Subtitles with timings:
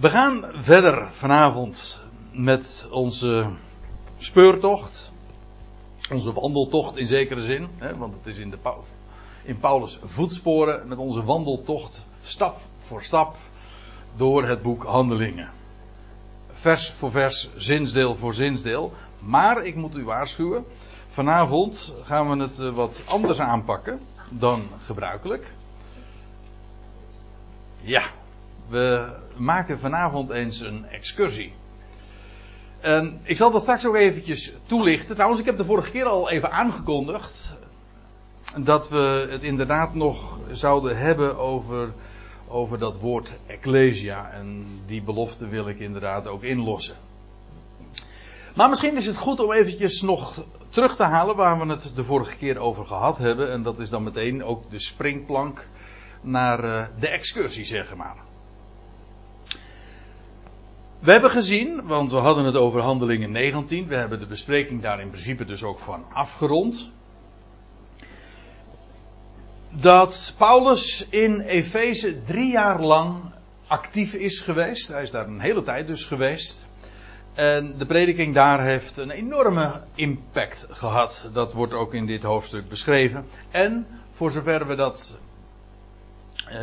[0.00, 2.02] We gaan verder vanavond
[2.32, 3.50] met onze
[4.18, 5.10] speurtocht.
[6.12, 7.68] Onze wandeltocht in zekere zin.
[7.78, 8.58] Hè, want het is in, de,
[9.42, 13.36] in Paulus' voetsporen met onze wandeltocht stap voor stap
[14.16, 15.50] door het boek Handelingen.
[16.50, 18.92] Vers voor vers, zinsdeel voor zinsdeel.
[19.18, 20.64] Maar ik moet u waarschuwen.
[21.08, 24.00] Vanavond gaan we het eh, wat anders aanpakken
[24.30, 25.52] dan gebruikelijk.
[27.80, 28.10] Ja,
[28.68, 31.52] we maken vanavond eens een excursie.
[32.80, 35.14] En ik zal dat straks ook eventjes toelichten.
[35.14, 37.56] Trouwens, ik heb de vorige keer al even aangekondigd
[38.58, 41.92] dat we het inderdaad nog zouden hebben over,
[42.48, 44.30] over dat woord ecclesia.
[44.30, 46.96] En die belofte wil ik inderdaad ook inlossen.
[48.54, 52.04] Maar misschien is het goed om eventjes nog terug te halen waar we het de
[52.04, 53.52] vorige keer over gehad hebben.
[53.52, 55.68] En dat is dan meteen ook de springplank
[56.22, 58.25] naar eh, de excursie, zeg maar.
[60.98, 63.88] We hebben gezien, want we hadden het over handelingen 19.
[63.88, 66.90] We hebben de bespreking daar in principe dus ook van afgerond.
[69.70, 73.22] Dat Paulus in Efeze drie jaar lang
[73.66, 74.88] actief is geweest.
[74.88, 76.66] Hij is daar een hele tijd dus geweest.
[77.34, 81.30] En de prediking daar heeft een enorme impact gehad.
[81.32, 83.26] Dat wordt ook in dit hoofdstuk beschreven.
[83.50, 85.18] En voor zover we dat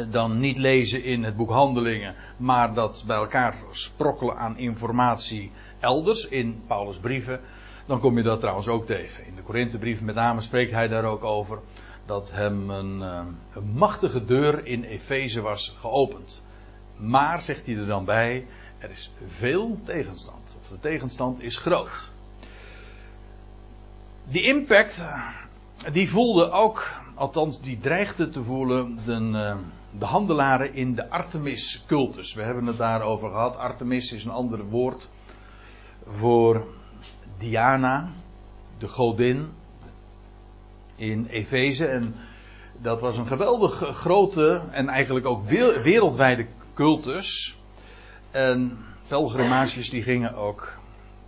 [0.09, 6.27] dan niet lezen in het boek Handelingen, maar dat bij elkaar sprokkelen aan informatie elders
[6.27, 7.41] in Paulus' brieven,
[7.85, 9.25] dan kom je dat trouwens ook tegen.
[9.25, 11.59] In de Korinthebrief met name spreekt hij daar ook over
[12.05, 16.41] dat hem een, eh, een machtige deur in Efeze was geopend.
[16.97, 18.45] Maar, zegt hij er dan bij,
[18.77, 20.55] er is veel tegenstand.
[20.61, 22.11] Of de tegenstand is groot.
[24.25, 25.03] Die impact,
[25.91, 29.55] die voelde ook althans die dreigde te voelen, de, eh,
[29.99, 32.33] de handelaren in de Artemis-cultus.
[32.33, 33.57] We hebben het daarover gehad.
[33.57, 35.09] Artemis is een ander woord
[36.17, 36.67] voor
[37.37, 38.09] Diana,
[38.77, 39.49] de godin
[40.95, 41.85] in Efeze.
[41.85, 42.15] En
[42.81, 45.45] dat was een geweldig grote en eigenlijk ook
[45.83, 47.57] wereldwijde cultus.
[48.31, 50.77] En pelgrimages die gingen ook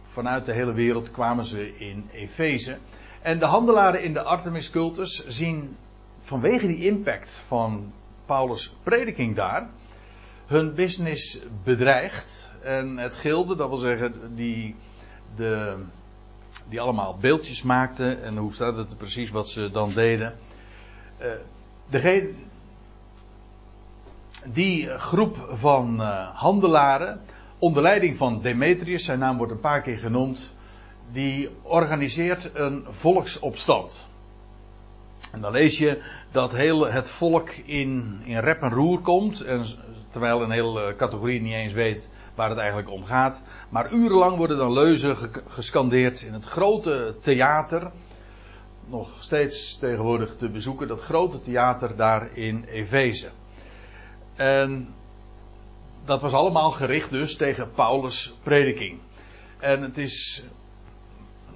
[0.01, 2.77] vanuit de hele wereld kwamen ze in Efeze.
[3.25, 5.77] En de handelaren in de Artemis-cultus zien
[6.19, 7.93] vanwege die impact van
[8.25, 9.69] Paulus' prediking daar
[10.45, 12.51] hun business bedreigd.
[12.61, 14.75] En het gilde, dat wil zeggen, die,
[15.35, 15.83] de,
[16.69, 18.23] die allemaal beeldjes maakten.
[18.23, 20.35] En hoe staat het precies wat ze dan deden?
[21.89, 22.29] Degene,
[24.45, 27.21] die groep van uh, handelaren,
[27.57, 30.54] onder leiding van Demetrius, zijn naam wordt een paar keer genoemd,
[31.11, 34.07] die organiseert een volksopstand.
[35.31, 36.01] En dan lees je
[36.31, 39.41] dat heel het volk in, in rep en roer komt.
[39.41, 39.65] En,
[40.09, 43.43] terwijl een hele categorie niet eens weet waar het eigenlijk om gaat.
[43.69, 45.17] Maar urenlang worden dan leuzen
[45.47, 47.91] gescandeerd in het grote theater.
[48.87, 53.29] Nog steeds tegenwoordig te bezoeken, dat grote theater daar in Efeze.
[54.35, 54.93] En
[56.05, 58.99] dat was allemaal gericht dus tegen Paulus' prediking.
[59.59, 60.43] En het is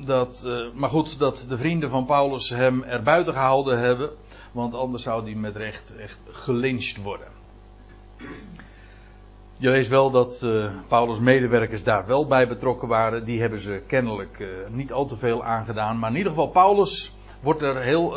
[0.06, 4.10] dat, uh, maar goed, dat de vrienden van Paulus hem er buiten gehouden hebben.
[4.52, 7.28] Want anders zou hij met recht echt gelyncht worden.
[9.58, 13.26] Je leest wel dat uh, Paulus' medewerkers daar wel bij betrokken waren.
[13.26, 16.00] Die hebben ze kennelijk uh, niet al te veel aangedaan.
[16.00, 18.16] Maar in ieder geval, Paulus wordt er heel,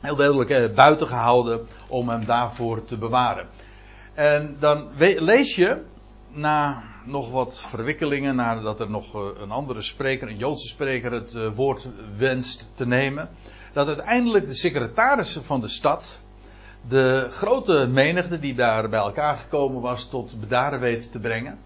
[0.00, 3.48] heel duidelijk buiten gehouden om hem daarvoor te bewaren.
[4.14, 5.82] En dan lees je
[6.28, 11.34] na nog wat verwikkelingen, nadat er nog eh, een andere spreker, een Joodse spreker, het
[11.34, 13.28] eh, woord wenst te nemen,
[13.72, 16.22] dat uiteindelijk de secretarissen van de stad
[16.88, 21.58] de grote menigte die daar bij elkaar gekomen was tot bedaren weet te brengen.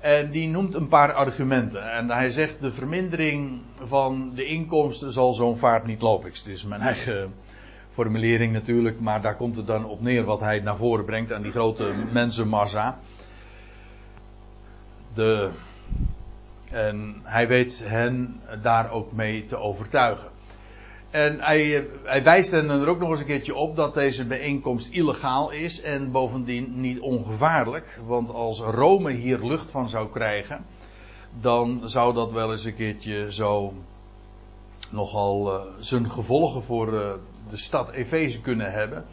[0.00, 1.92] En die noemt een paar argumenten.
[1.92, 6.28] En hij zegt de vermindering van de inkomsten zal zo'n vaart niet lopen.
[6.28, 7.32] Het is mijn eigen
[7.90, 11.42] formulering natuurlijk, maar daar komt het dan op neer wat hij naar voren brengt aan
[11.42, 12.98] die grote mensenmassa.
[15.16, 15.50] De,
[16.70, 20.28] en hij weet hen daar ook mee te overtuigen.
[21.10, 24.92] En hij, hij wijst hen er ook nog eens een keertje op dat deze bijeenkomst
[24.92, 28.00] illegaal is en bovendien niet ongevaarlijk.
[28.06, 30.64] Want als Rome hier lucht van zou krijgen,
[31.40, 33.72] dan zou dat wel eens een keertje zo
[34.90, 37.12] nogal uh, zijn gevolgen voor uh,
[37.48, 39.04] de stad Efeze kunnen hebben.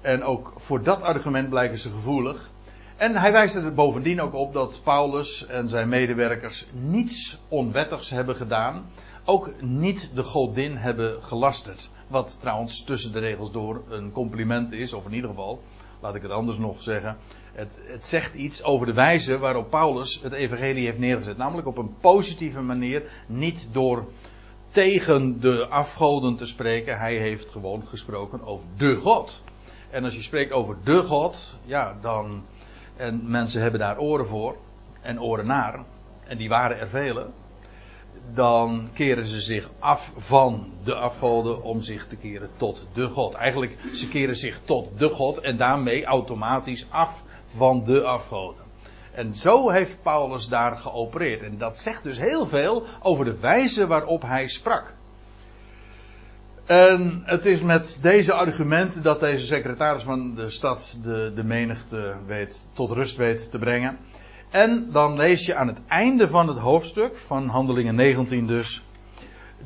[0.00, 2.50] En ook voor dat argument blijken ze gevoelig.
[2.96, 8.36] En hij wijst er bovendien ook op dat Paulus en zijn medewerkers niets onwettigs hebben
[8.36, 8.90] gedaan.
[9.24, 11.90] Ook niet de godin hebben gelasterd.
[12.08, 15.62] Wat trouwens tussen de regels door een compliment is, of in ieder geval
[16.00, 17.16] laat ik het anders nog zeggen.
[17.52, 21.36] Het, het zegt iets over de wijze waarop Paulus het evangelie heeft neergezet.
[21.36, 24.04] Namelijk op een positieve manier, niet door
[24.68, 26.98] tegen de afgoden te spreken.
[26.98, 29.42] Hij heeft gewoon gesproken over de God.
[29.90, 32.42] En als je spreekt over de God, ja, dan.
[32.96, 34.56] En mensen hebben daar oren voor
[35.00, 35.84] en oren naar,
[36.24, 37.26] en die waren er vele.
[38.34, 43.34] Dan keren ze zich af van de afgoden om zich te keren tot de God.
[43.34, 48.64] Eigenlijk, ze keren zich tot de God en daarmee automatisch af van de afgoden.
[49.12, 51.42] En zo heeft Paulus daar geopereerd.
[51.42, 54.94] En dat zegt dus heel veel over de wijze waarop hij sprak.
[56.66, 62.14] En het is met deze argumenten dat deze secretaris van de stad de, de menigte
[62.26, 63.98] weet, tot rust weet te brengen.
[64.50, 68.82] En dan lees je aan het einde van het hoofdstuk, van Handelingen 19 dus,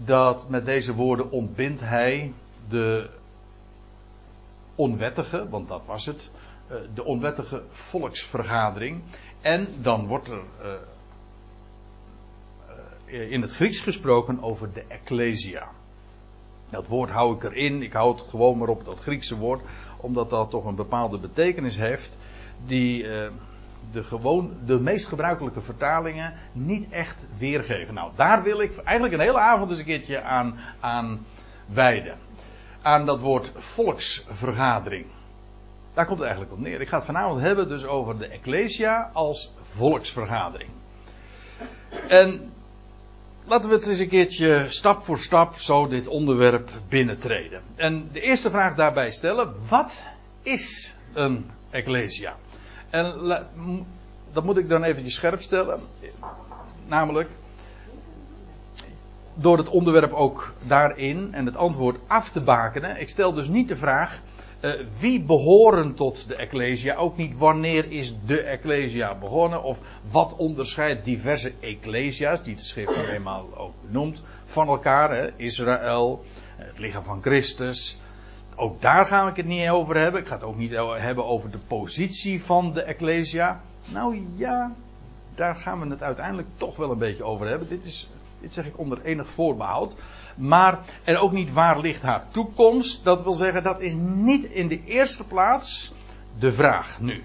[0.04, 2.32] dat met deze woorden ontbindt hij
[2.68, 3.10] de
[4.74, 6.30] onwettige, want dat was het,
[6.68, 9.02] eh, de onwettige volksvergadering.
[9.40, 10.42] En dan wordt er
[13.06, 15.68] uh, in het Grieks gesproken over de Ecclesia.
[16.70, 19.60] Dat woord hou ik erin, ik hou het gewoon maar op dat Griekse woord,
[19.96, 22.18] omdat dat toch een bepaalde betekenis heeft,
[22.66, 23.28] die uh,
[23.92, 27.94] de, gewoon, de meest gebruikelijke vertalingen niet echt weergeven.
[27.94, 31.26] Nou, daar wil ik eigenlijk een hele avond eens een keertje aan, aan
[31.66, 32.16] wijden.
[32.82, 35.06] Aan dat woord volksvergadering.
[35.94, 36.80] Daar komt het eigenlijk op neer.
[36.80, 40.70] Ik ga het vanavond hebben dus over de Ecclesia als volksvergadering.
[42.08, 42.52] En
[43.44, 47.62] laten we het eens een keertje stap voor stap zo dit onderwerp binnentreden.
[47.76, 50.06] En de eerste vraag daarbij stellen: wat
[50.42, 52.36] is een Ecclesia?
[52.90, 53.14] En
[54.32, 55.80] dat moet ik dan eventjes scherp stellen.
[56.86, 57.30] Namelijk,
[59.34, 63.00] door het onderwerp ook daarin en het antwoord af te bakenen.
[63.00, 64.20] Ik stel dus niet de vraag
[64.60, 66.94] uh, wie behoren tot de Ecclesia?
[66.94, 69.62] Ook niet wanneer is de Ecclesia begonnen?
[69.62, 69.78] Of
[70.10, 75.16] wat onderscheidt diverse Ecclesia's, die de schrift nog eenmaal ook noemt, van elkaar?
[75.16, 75.28] Hè?
[75.36, 76.24] Israël,
[76.56, 77.98] het lichaam van Christus.
[78.56, 80.20] Ook daar ga ik het niet over hebben.
[80.20, 83.60] Ik ga het ook niet hebben over de positie van de Ecclesia.
[83.92, 84.72] Nou ja,
[85.34, 87.68] daar gaan we het uiteindelijk toch wel een beetje over hebben.
[87.68, 88.10] Dit, is,
[88.40, 89.96] dit zeg ik onder enig voorbehoud.
[90.36, 93.04] Maar en ook niet waar ligt haar toekomst.
[93.04, 95.92] Dat wil zeggen, dat is niet in de eerste plaats
[96.38, 97.22] de vraag nu.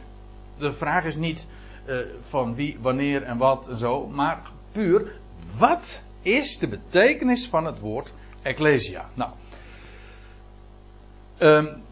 [0.57, 1.47] De vraag is niet
[1.87, 1.97] uh,
[2.27, 4.07] van wie, wanneer en wat en zo.
[4.07, 4.41] Maar
[4.71, 5.11] puur,
[5.57, 9.05] wat is de betekenis van het woord Ecclesia?
[9.13, 9.31] Nou.
[11.39, 11.83] Um,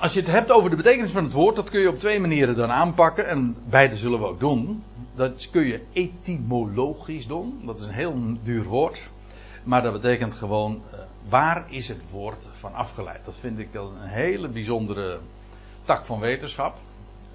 [0.00, 2.20] als je het hebt over de betekenis van het woord, dat kun je op twee
[2.20, 3.28] manieren dan aanpakken.
[3.28, 4.82] En beide zullen we ook doen.
[5.16, 7.62] Dat kun je etymologisch doen.
[7.64, 9.08] Dat is een heel duur woord.
[9.64, 13.24] Maar dat betekent gewoon, uh, waar is het woord van afgeleid?
[13.24, 15.18] Dat vind ik een hele bijzondere
[15.84, 16.76] tak van wetenschap.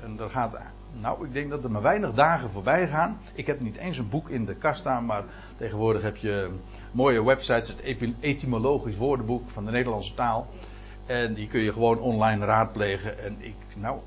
[0.04, 0.58] En er gaat,
[1.02, 3.18] nou, ik denk dat er maar weinig dagen voorbij gaan.
[3.34, 5.24] Ik heb niet eens een boek in de kast staan, maar
[5.58, 6.52] tegenwoordig heb je
[6.92, 10.48] mooie websites, het etymologisch woordenboek van de Nederlandse taal.
[11.06, 13.24] En die kun je gewoon online raadplegen.
[13.24, 14.00] En ik, nou,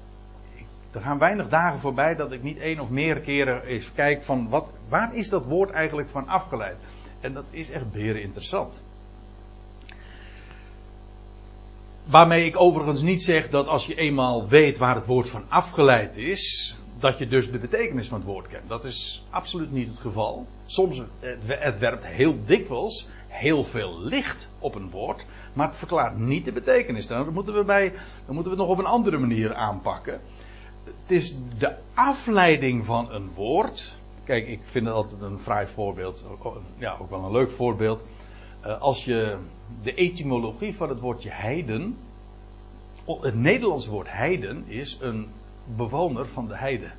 [0.92, 4.48] er gaan weinig dagen voorbij dat ik niet één of meer keren eens kijk van
[4.48, 6.76] wat, waar is dat woord eigenlijk van afgeleid?
[7.22, 8.82] En dat is echt beren interessant.
[12.04, 16.16] Waarmee ik overigens niet zeg dat als je eenmaal weet waar het woord van afgeleid
[16.16, 18.68] is, dat je dus de betekenis van het woord kent.
[18.68, 20.46] Dat is absoluut niet het geval.
[20.66, 21.02] Soms,
[21.46, 26.52] het werpt heel dikwijls heel veel licht op een woord, maar het verklaart niet de
[26.52, 27.06] betekenis.
[27.06, 27.92] Dan moeten we, bij,
[28.26, 30.20] dan moeten we het nog op een andere manier aanpakken.
[30.84, 33.94] Het is de afleiding van een woord
[34.24, 36.26] Kijk, ik vind het altijd een fraai voorbeeld.
[36.78, 38.04] Ja, ook wel een leuk voorbeeld.
[38.66, 39.36] Uh, als je
[39.82, 41.96] de etymologie van het woordje heiden.
[43.20, 45.28] Het Nederlandse woord heiden is een
[45.76, 46.90] bewoner van de heide.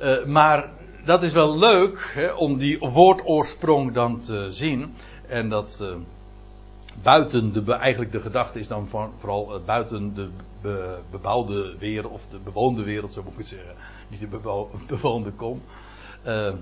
[0.00, 0.70] uh, maar
[1.04, 4.94] dat is wel leuk hè, om die woordoorsprong dan te zien.
[5.26, 5.96] En dat uh,
[7.02, 10.28] buiten de, eigenlijk de gedachte is dan van, vooral buiten de
[10.62, 13.74] be, bebouwde wereld, of de bewoonde wereld, zo moet ik het zeggen
[14.20, 15.62] niet de bewoonde kom.
[16.26, 16.52] Uh,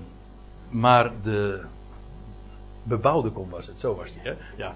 [0.69, 1.63] maar de
[2.83, 4.33] bebouwde kom was het, zo was die, hè?
[4.57, 4.73] Ja,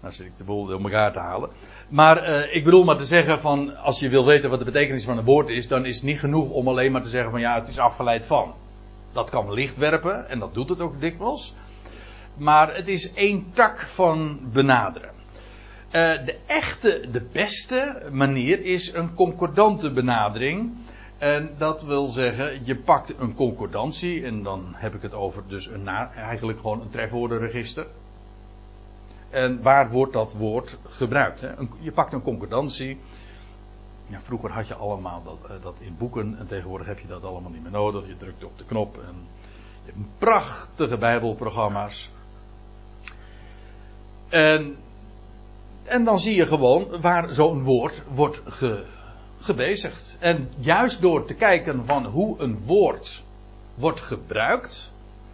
[0.00, 1.50] nou zit ik de boel om elkaar te halen.
[1.88, 5.04] Maar uh, ik bedoel maar te zeggen van, als je wil weten wat de betekenis
[5.04, 7.40] van een woord is, dan is het niet genoeg om alleen maar te zeggen van
[7.40, 8.54] ja, het is afgeleid van.
[9.12, 11.54] Dat kan licht werpen, en dat doet het ook dikwijls.
[12.36, 15.10] Maar het is één tak van benaderen.
[15.86, 15.92] Uh,
[16.24, 20.72] de echte, de beste manier is een concordante benadering.
[21.18, 25.66] En dat wil zeggen, je pakt een concordantie, en dan heb ik het over dus
[25.66, 27.86] een eigenlijk gewoon een trefwoordenregister.
[29.30, 31.40] En waar wordt dat woord gebruikt?
[31.40, 31.50] Hè?
[31.78, 32.98] Je pakt een concordantie.
[34.06, 37.24] Ja, vroeger had je allemaal dat, eh, dat in boeken en tegenwoordig heb je dat
[37.24, 38.06] allemaal niet meer nodig.
[38.06, 39.14] Je drukt op de knop en
[39.84, 42.10] je hebt prachtige bijbelprogramma's.
[44.28, 44.76] En,
[45.84, 48.84] en dan zie je gewoon waar zo'n woord wordt ge,
[49.40, 50.16] gebezigd.
[50.20, 53.22] En juist door te kijken van hoe een woord
[53.74, 54.92] wordt gebruikt,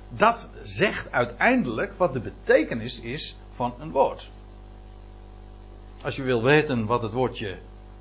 [0.09, 4.31] dat zegt uiteindelijk wat de betekenis is van een woord.
[6.03, 7.59] Als je wil weten wat het woordje,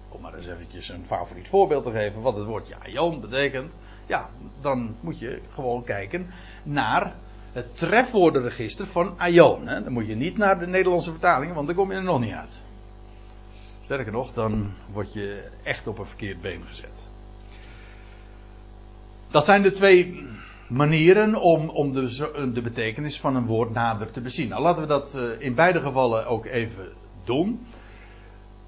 [0.09, 4.29] om maar eens eventjes een favoriet voorbeeld te geven, wat het woordje aion betekent, ja,
[4.61, 6.33] dan moet je gewoon kijken
[6.63, 7.13] naar
[7.51, 9.65] het trefwoordenregister van aion.
[9.65, 12.33] Dan moet je niet naar de Nederlandse vertaling, want dan kom je er nog niet
[12.33, 12.63] uit.
[13.83, 17.09] Sterker nog, dan word je echt op een verkeerd been gezet.
[19.31, 20.27] Dat zijn de twee
[20.67, 24.49] manieren om, om de, de betekenis van een woord nader te bezien.
[24.49, 27.67] Nou, laten we dat eh, in beide gevallen ook even doen.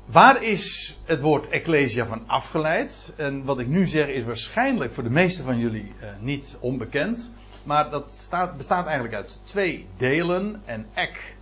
[0.05, 3.13] Waar is het woord ecclesia van afgeleid?
[3.17, 7.33] En wat ik nu zeg is waarschijnlijk voor de meeste van jullie uh, niet onbekend.
[7.63, 10.61] Maar dat staat, bestaat eigenlijk uit twee delen.
[10.65, 11.35] En ek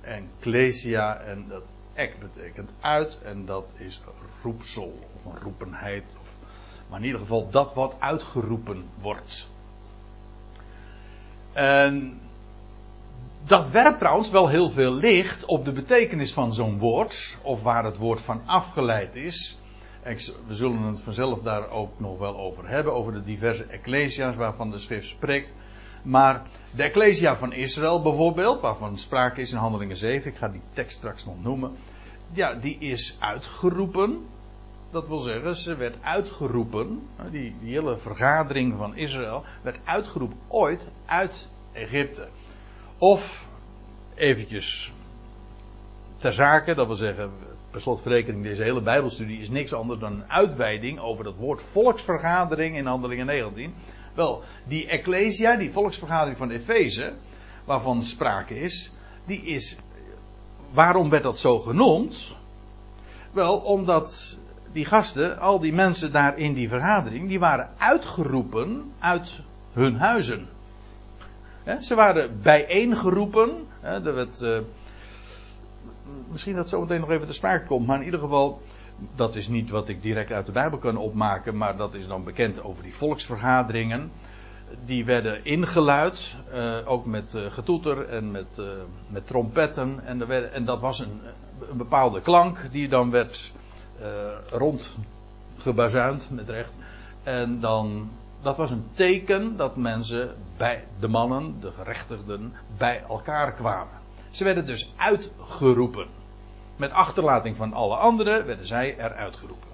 [0.00, 1.16] en ecclesia.
[1.16, 3.18] En dat ek betekent uit.
[3.22, 4.00] En dat is
[4.42, 6.04] roepsel of een roepenheid.
[6.20, 6.48] Of,
[6.88, 9.48] maar in ieder geval dat wat uitgeroepen wordt.
[11.52, 12.20] En
[13.44, 17.84] dat werpt trouwens wel heel veel licht op de betekenis van zo'n woord, of waar
[17.84, 19.58] het woord van afgeleid is.
[20.46, 24.70] We zullen het vanzelf daar ook nog wel over hebben, over de diverse ecclesia's waarvan
[24.70, 25.54] de schrift spreekt.
[26.06, 30.60] Maar de ecclesia van Israël bijvoorbeeld, waarvan sprake is in Handelingen 7, ik ga die
[30.72, 31.76] tekst straks nog noemen.
[32.32, 34.26] Ja, die is uitgeroepen.
[34.90, 40.88] Dat wil zeggen, ze werd uitgeroepen, die, die hele vergadering van Israël, werd uitgeroepen ooit
[41.06, 42.28] uit Egypte.
[42.98, 43.48] Of,
[44.14, 44.92] eventjes
[46.18, 47.30] ter zake, dat wil zeggen,
[47.70, 52.76] per slotverrekening, deze hele Bijbelstudie is niks anders dan een uitweiding over dat woord volksvergadering
[52.76, 53.74] in Handelingen 19.
[54.16, 57.12] Wel, die Ecclesia, die volksvergadering van Efeze,
[57.64, 58.92] waarvan sprake is,
[59.24, 59.78] die is.
[60.72, 62.32] Waarom werd dat zo genoemd?
[63.32, 64.38] Wel, omdat
[64.72, 69.38] die gasten, al die mensen daar in die vergadering, die waren uitgeroepen uit
[69.72, 70.48] hun huizen.
[71.80, 73.66] Ze waren bijeengeroepen.
[73.80, 74.58] Er werd, uh,
[76.30, 78.60] misschien dat zo meteen nog even te sprake komt, maar in ieder geval,
[79.14, 82.24] dat is niet wat ik direct uit de Bijbel kan opmaken, maar dat is dan
[82.24, 84.10] bekend over die volksvergaderingen.
[84.84, 88.60] Die werden ingeluid, uh, ook met uh, getoeter en met,
[89.08, 90.00] met trompetten.
[90.06, 91.20] En, werd, en, dat was een,
[91.70, 93.52] een, bepaalde klank die dan werd
[94.50, 96.72] rondgebazuind, met recht.
[97.22, 98.10] En dan
[98.46, 103.94] dat was een teken dat mensen bij de mannen, de gerechtigden, bij elkaar kwamen.
[104.30, 106.06] Ze werden dus uitgeroepen.
[106.76, 109.68] Met achterlating van alle anderen werden zij eruit geroepen.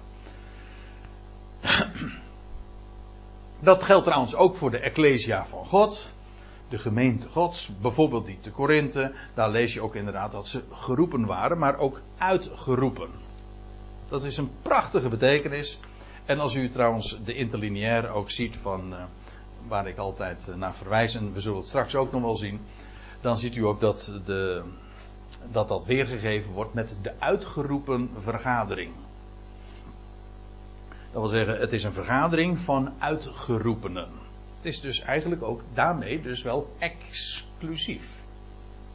[3.59, 6.11] Dat geldt trouwens ook voor de Ecclesia van God.
[6.69, 9.13] De gemeente Gods, bijvoorbeeld die te Korinthe.
[9.33, 13.09] Daar lees je ook inderdaad dat ze geroepen waren, maar ook uitgeroepen.
[14.09, 15.79] Dat is een prachtige betekenis.
[16.25, 19.03] En als u trouwens de interlineair ook ziet van uh,
[19.67, 22.61] waar ik altijd uh, naar verwijs, en we zullen het straks ook nog wel zien,
[23.21, 24.63] dan ziet u ook dat, de,
[25.51, 28.91] dat dat weergegeven wordt met de uitgeroepen vergadering.
[31.11, 34.09] Dat wil zeggen, het is een vergadering van uitgeroepenen.
[34.55, 38.21] Het is dus eigenlijk ook daarmee dus wel exclusief.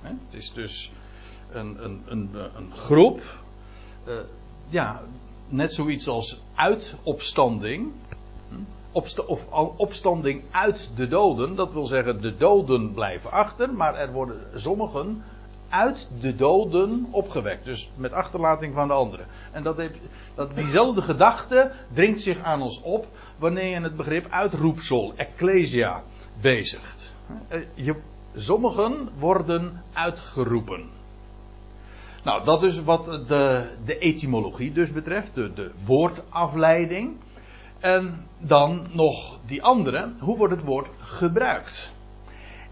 [0.00, 0.92] Het is dus
[1.52, 3.22] een, een, een, een groep,
[4.08, 4.14] uh,
[4.68, 5.02] ja,
[5.48, 7.92] net zoiets als uitopstanding.
[8.92, 11.54] Opst of opstanding uit de doden.
[11.54, 15.22] Dat wil zeggen, de doden blijven achter, maar er worden sommigen
[15.68, 17.64] uit de doden opgewekt.
[17.64, 19.26] Dus met achterlating van de anderen.
[19.52, 19.94] En dat, heeft,
[20.34, 23.06] dat diezelfde gedachte dringt zich aan ons op
[23.38, 26.02] wanneer je het begrip uitroepsel, ecclesia,
[26.40, 27.12] bezigt.
[27.74, 27.94] Je,
[28.34, 30.90] sommigen worden uitgeroepen.
[32.24, 37.16] Nou, dat is wat de, de etymologie dus betreft, de, de woordafleiding.
[37.78, 41.92] En dan nog die andere, hoe wordt het woord gebruikt?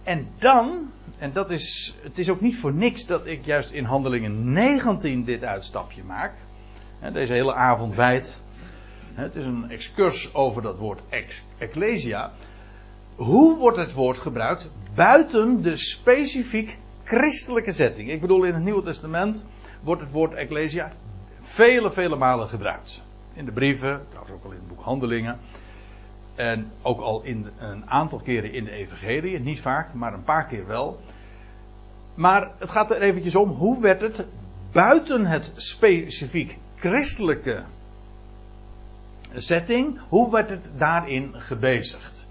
[0.02, 3.84] En dan, en dat is, het is ook niet voor niks dat ik juist in
[3.84, 6.34] handelingen 19 dit uitstapje maak.
[7.12, 8.40] Deze hele avond wijd.
[9.14, 11.00] Het is een excurs over dat woord
[11.58, 12.32] ecclesia.
[13.14, 18.10] Hoe wordt het woord gebruikt buiten de specifiek christelijke setting.
[18.10, 19.44] Ik bedoel, in het Nieuwe Testament
[19.82, 20.92] wordt het woord ecclesia
[21.40, 23.02] vele, vele malen gebruikt.
[23.32, 25.38] In de brieven, trouwens ook al in het boek Handelingen.
[26.36, 30.46] En ook al in een aantal keren in de Evangelie, niet vaak, maar een paar
[30.46, 31.00] keer wel.
[32.14, 34.26] maar het gaat er eventjes om, hoe werd het
[34.72, 37.62] buiten het specifiek christelijke
[39.34, 42.28] setting, hoe werd het daarin gebezigd?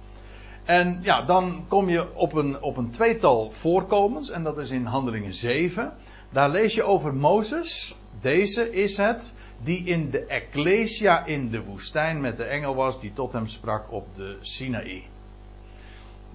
[0.66, 4.86] En ja, dan kom je op een, op een tweetal voorkomens, en dat is in
[4.86, 5.94] Handelingen 7.
[6.30, 7.96] Daar lees je over Mozes.
[8.22, 9.34] Deze is het
[9.64, 13.92] die in de Ecclesia in de woestijn met de engel was, die tot hem sprak
[13.92, 15.04] op de Sinaï.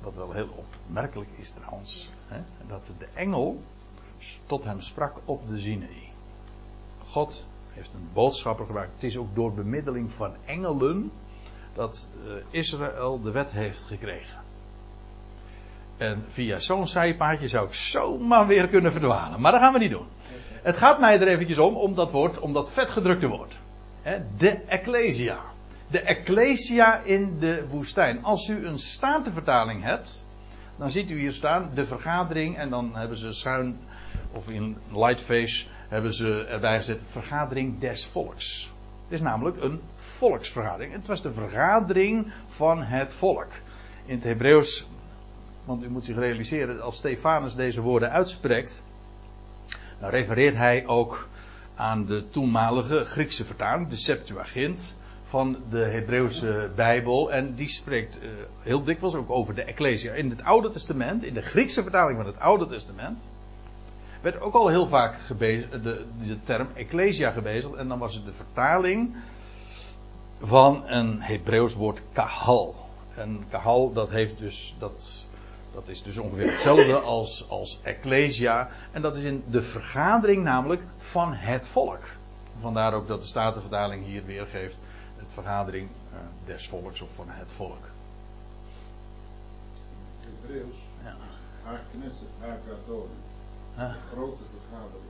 [0.01, 0.49] Wat wel heel
[0.87, 3.63] opmerkelijk is trouwens, hè, dat de engel
[4.47, 6.09] tot hem sprak op de Sinaï.
[7.05, 8.93] God heeft een boodschapper gebruikt.
[8.95, 11.11] Het is ook door bemiddeling van engelen
[11.75, 14.41] dat uh, Israël de wet heeft gekregen.
[15.97, 19.41] En via zo'n zijpaadje zou ik zomaar weer kunnen verdwalen.
[19.41, 20.07] Maar dat gaan we niet doen.
[20.63, 23.59] Het gaat mij er eventjes om, om dat woord, om dat vetgedrukte woord.
[24.37, 25.41] De Ecclesia.
[25.87, 28.25] De Ecclesia in de woestijn.
[28.25, 30.25] Als u een statenvertaling hebt,
[30.77, 33.79] dan ziet u hier staan de vergadering en dan hebben ze schuin,
[34.33, 38.73] of in lightface, hebben ze erbij gezet vergadering des volks.
[39.05, 40.93] Het is namelijk een volksvergadering.
[40.93, 43.53] Het was de vergadering van het volk.
[44.07, 44.87] In het Hebreeuws,
[45.65, 48.83] want u moet zich realiseren, als Stefanus deze woorden uitspreekt,
[50.01, 51.29] dan refereert hij ook
[51.75, 57.33] aan de toenmalige Griekse vertaling, de Septuagint, van de Hebreeuwse Bijbel.
[57.33, 58.29] En die spreekt uh,
[58.63, 60.13] heel dikwijls ook over de Ecclesia.
[60.13, 63.19] In het Oude Testament, in de Griekse vertaling van het Oude Testament,
[64.21, 65.67] werd ook al heel vaak de,
[66.27, 67.75] de term Ecclesia gebezigd.
[67.75, 69.17] En dan was het de vertaling
[70.41, 72.75] van een Hebreeuws woord kahal.
[73.17, 75.27] En kahal, dat heeft dus, dat
[75.73, 78.69] dat is dus ongeveer hetzelfde als, als ecclesia.
[78.93, 82.09] En dat is in de vergadering namelijk van het volk.
[82.61, 84.79] Vandaar ook dat de Statenvertaling hier weergeeft.
[85.17, 87.89] Het vergadering uh, des volks of van het volk.
[90.21, 90.77] Hebreeuws.
[91.05, 91.15] Ja.
[91.65, 91.81] Haar
[93.75, 93.97] haar?
[94.13, 95.05] Grote vergadering.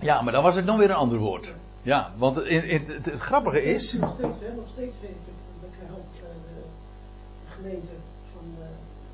[0.00, 1.54] Ja, maar dan was het nog weer een ander woord.
[1.82, 3.92] Ja, want in, in, het, het, grappige is.
[3.92, 5.16] Nog steeds, hè, nog steeds weet ik
[5.60, 7.92] dat de gemeente
[8.32, 8.44] van.
[8.58, 8.64] Uh,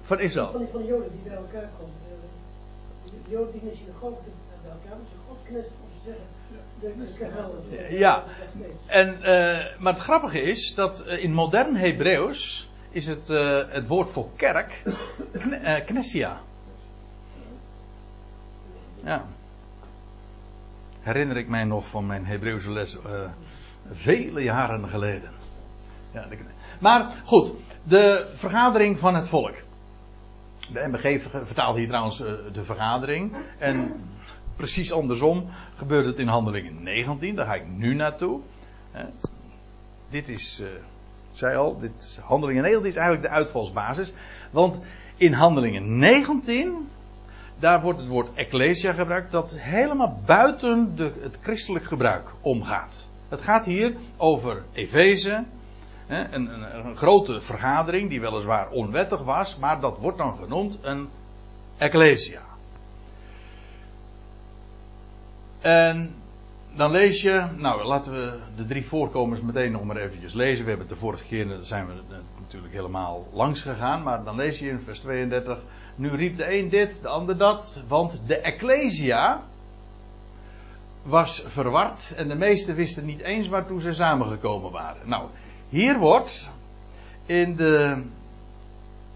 [0.02, 0.52] van Israël.
[0.52, 1.94] Van, van de Joden die bij elkaar komen.
[3.24, 4.22] De Joden die in de synagoge
[4.62, 6.32] bij elkaar, maar ze God knessen om te zeggen.
[6.80, 8.24] De, ja,
[8.86, 14.10] en, uh, maar het grappige is dat in modern Hebreeuws is het, uh, het woord
[14.10, 14.82] voor kerk
[15.32, 16.40] kne, knessia.
[19.02, 19.24] Ja.
[21.00, 22.96] Herinner ik mij nog van mijn Hebreeuwse les
[23.92, 25.30] vele jaren geleden.
[26.12, 26.26] Ja,
[26.84, 29.54] maar goed, de vergadering van het volk.
[30.72, 33.36] De MBG vertaalt hier trouwens uh, de vergadering.
[33.58, 33.92] En
[34.56, 37.34] precies andersom gebeurt het in handelingen 19.
[37.34, 38.40] Daar ga ik nu naartoe.
[40.10, 40.66] Dit is, uh,
[41.32, 44.12] ik zei al, dit, handelingen 19 is eigenlijk de uitvalsbasis.
[44.50, 44.78] Want
[45.16, 46.88] in handelingen 19,
[47.58, 49.32] daar wordt het woord ecclesia gebruikt.
[49.32, 53.08] Dat helemaal buiten de, het christelijk gebruik omgaat.
[53.28, 55.44] Het gaat hier over Efeze,
[56.06, 61.08] een, een, een, grote vergadering die weliswaar onwettig was, maar dat wordt dan genoemd een
[61.78, 62.42] ecclesia.
[65.60, 66.14] En
[66.76, 70.64] dan lees je, nou laten we de drie voorkomers meteen nog maar eventjes lezen.
[70.64, 71.92] We hebben de vorige keer, daar zijn we
[72.40, 75.58] natuurlijk helemaal langs gegaan, maar dan lees je in vers 32.
[75.94, 79.42] Nu riep de een dit, de ander dat, want de ecclesia
[81.02, 85.08] was verward en de meesten wisten niet eens waartoe ze samengekomen waren.
[85.08, 85.28] Nou,
[85.74, 86.50] hier wordt
[87.26, 88.02] in de.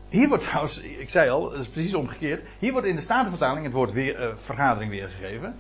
[0.09, 2.47] Hier wordt trouwens, ik zei al, dat is precies omgekeerd.
[2.59, 5.55] Hier wordt in de Statenvertaling het woord weer, uh, vergadering weergegeven.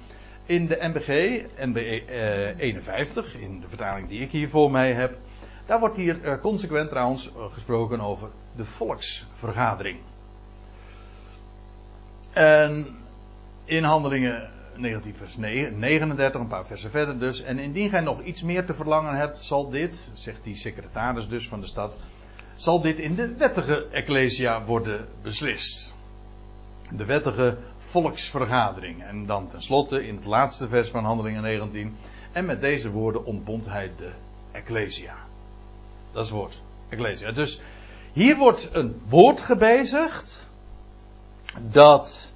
[0.46, 5.16] In de NBG, NBE uh, 51, in de vertaling die ik hier voor mij heb.
[5.66, 9.98] Daar wordt hier uh, consequent trouwens uh, gesproken over de volksvergadering.
[12.32, 12.96] En
[13.64, 17.42] in handelingen 19 vers 39, een paar versen verder dus.
[17.42, 21.48] En indien gij nog iets meer te verlangen hebt, zal dit, zegt die secretaris dus
[21.48, 21.94] van de stad,
[22.56, 25.94] zal dit in de wettige ecclesia worden beslist.
[26.90, 29.02] De wettige volksvergadering.
[29.02, 31.96] En dan tenslotte in het laatste vers van Handelingen 19.
[32.32, 34.10] En met deze woorden ontbond hij de
[34.52, 35.16] ecclesia.
[36.12, 36.60] Dat is het woord.
[36.88, 37.32] Ecclesia.
[37.32, 37.60] Dus
[38.12, 40.50] hier wordt een woord gebezigd
[41.60, 42.32] dat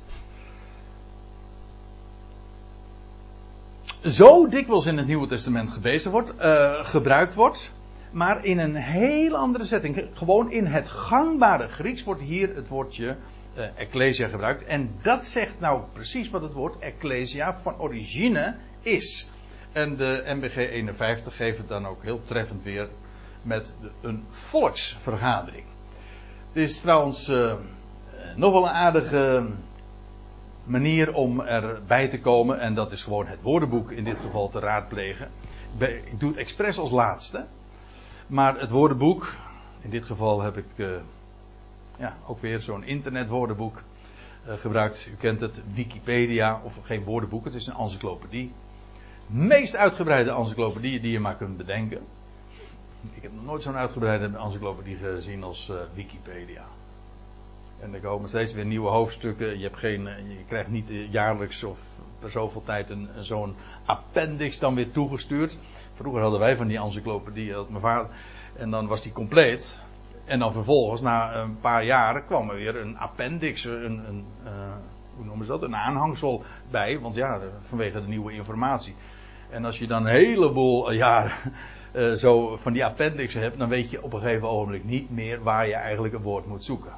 [4.05, 7.71] zo dikwijls in het Nieuwe Testament gebezen wordt, uh, gebruikt wordt,
[8.11, 10.07] maar in een heel andere setting.
[10.15, 13.17] Gewoon in het gangbare Grieks wordt hier het woordje
[13.57, 14.65] uh, ecclesia gebruikt.
[14.65, 19.31] En dat zegt nou precies wat het woord ecclesia van origine is.
[19.73, 22.89] En de MBG 51 geeft het dan ook heel treffend weer
[23.43, 25.65] met een volksvergadering.
[26.53, 27.55] Dit is trouwens uh,
[28.37, 29.51] nog wel een aardige
[30.65, 32.61] manier om erbij te komen.
[32.61, 35.31] En dat is gewoon het woordenboek in dit geval te raadplegen.
[35.79, 37.47] Ik doe het expres als laatste.
[38.27, 39.35] Maar het woordenboek,
[39.81, 40.89] in dit geval heb ik uh,
[41.99, 43.83] ja, ook weer zo'n internetwoordenboek
[44.47, 45.09] uh, gebruikt.
[45.13, 48.53] U kent het, Wikipedia, of geen woordenboek, het is een encyclopedie.
[49.27, 52.01] Meest uitgebreide encyclopedie die je maar kunt bedenken.
[53.15, 56.65] Ik heb nog nooit zo'n uitgebreide encyclopedie gezien als uh, Wikipedia.
[57.83, 59.59] En er komen steeds weer nieuwe hoofdstukken.
[59.59, 61.81] Je, hebt geen, je krijgt niet jaarlijks of
[62.19, 65.57] per zoveel tijd een, zo'n appendix dan weer toegestuurd.
[65.95, 68.11] Vroeger hadden wij van die encyclopedie, had mijn vader,
[68.57, 69.83] en dan was die compleet.
[70.25, 74.51] En dan vervolgens, na een paar jaren, kwam er weer een appendix, een, een uh,
[75.17, 77.01] hoe noemen ze dat, een aanhangsel bij.
[77.01, 78.95] Want ja, vanwege de nieuwe informatie.
[79.51, 81.33] En als je dan een heleboel jaren
[82.19, 85.67] zo van die appendix hebt, dan weet je op een gegeven ogenblik niet meer waar
[85.67, 86.93] je eigenlijk een woord moet zoeken.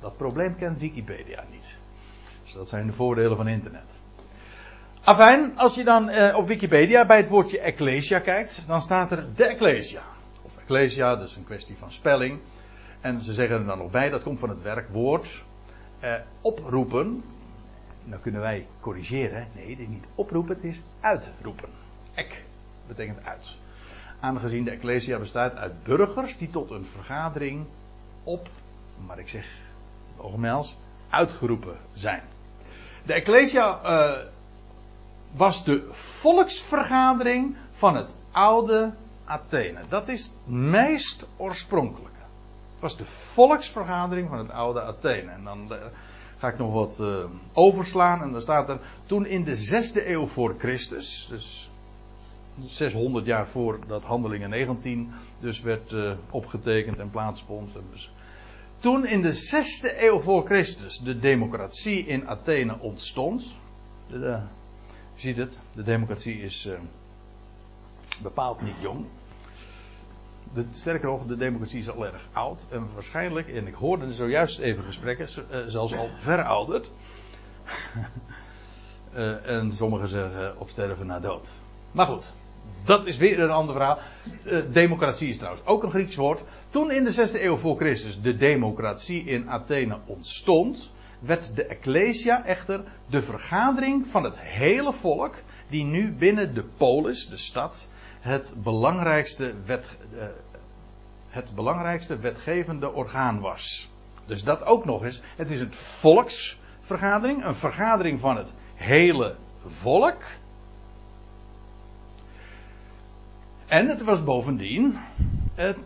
[0.00, 1.76] Dat probleem kent Wikipedia niet.
[2.42, 3.98] Dus dat zijn de voordelen van internet.
[5.02, 9.26] Afijn, als je dan uh, op Wikipedia bij het woordje Ecclesia kijkt, dan staat er
[9.34, 10.02] de Ecclesia.
[10.42, 12.40] Of Ecclesia, dus een kwestie van spelling.
[13.00, 15.44] En ze zeggen er dan nog bij, dat komt van het werkwoord
[16.04, 17.22] uh, oproepen.
[18.04, 19.46] Dan kunnen wij corrigeren.
[19.54, 21.68] Nee, het is niet oproepen, het is uitroepen.
[22.14, 22.44] Ek
[22.86, 23.56] betekent uit.
[24.20, 27.66] Aangezien de Ecclesia bestaat uit burgers die tot een vergadering
[28.24, 28.48] op,
[29.06, 29.67] maar ik zeg
[30.22, 30.76] nogmaals,
[31.10, 32.22] uitgeroepen zijn.
[33.08, 34.24] De Ecclesia uh,
[35.36, 39.80] was de volksvergadering van het oude Athene.
[39.88, 42.18] Dat is het meest oorspronkelijke.
[42.72, 45.30] Het was de volksvergadering van het oude Athene.
[45.30, 45.78] En dan uh,
[46.38, 48.22] ga ik nog wat uh, overslaan.
[48.22, 51.26] En dan staat er toen in de zesde eeuw voor Christus.
[51.30, 51.70] Dus
[52.66, 55.94] 600 jaar voordat Handelingen 19 dus werd
[56.30, 57.78] opgetekend en plaatsvond.
[57.92, 58.12] Dus
[58.78, 63.54] toen in de zesde eeuw voor Christus de democratie in Athene ontstond.
[64.06, 64.40] Je
[65.16, 66.78] ziet het, de democratie is uh,
[68.22, 69.06] bepaald niet jong.
[70.54, 72.66] De, sterker nog, de democratie is al erg oud.
[72.70, 76.90] En waarschijnlijk, en ik hoorde zojuist even gesprekken, uh, zelfs al verouderd.
[79.14, 81.50] uh, en sommigen zeggen op sterven na dood.
[81.92, 82.32] Maar goed,
[82.84, 83.98] dat is weer een ander verhaal.
[84.72, 86.40] democratie is trouwens ook een Grieks woord.
[86.70, 92.44] Toen in de 6e eeuw voor Christus de democratie in Athene ontstond, werd de Ecclesia
[92.44, 95.34] echter de vergadering van het hele volk,
[95.68, 97.88] die nu binnen de polis, de stad,
[98.20, 100.22] het belangrijkste, wet, uh,
[101.28, 103.88] het belangrijkste wetgevende orgaan was.
[104.26, 105.20] Dus dat ook nog eens.
[105.36, 109.34] Het is een volksvergadering, een vergadering van het hele
[109.66, 110.22] volk.
[113.68, 114.98] En het was bovendien
[115.54, 115.78] het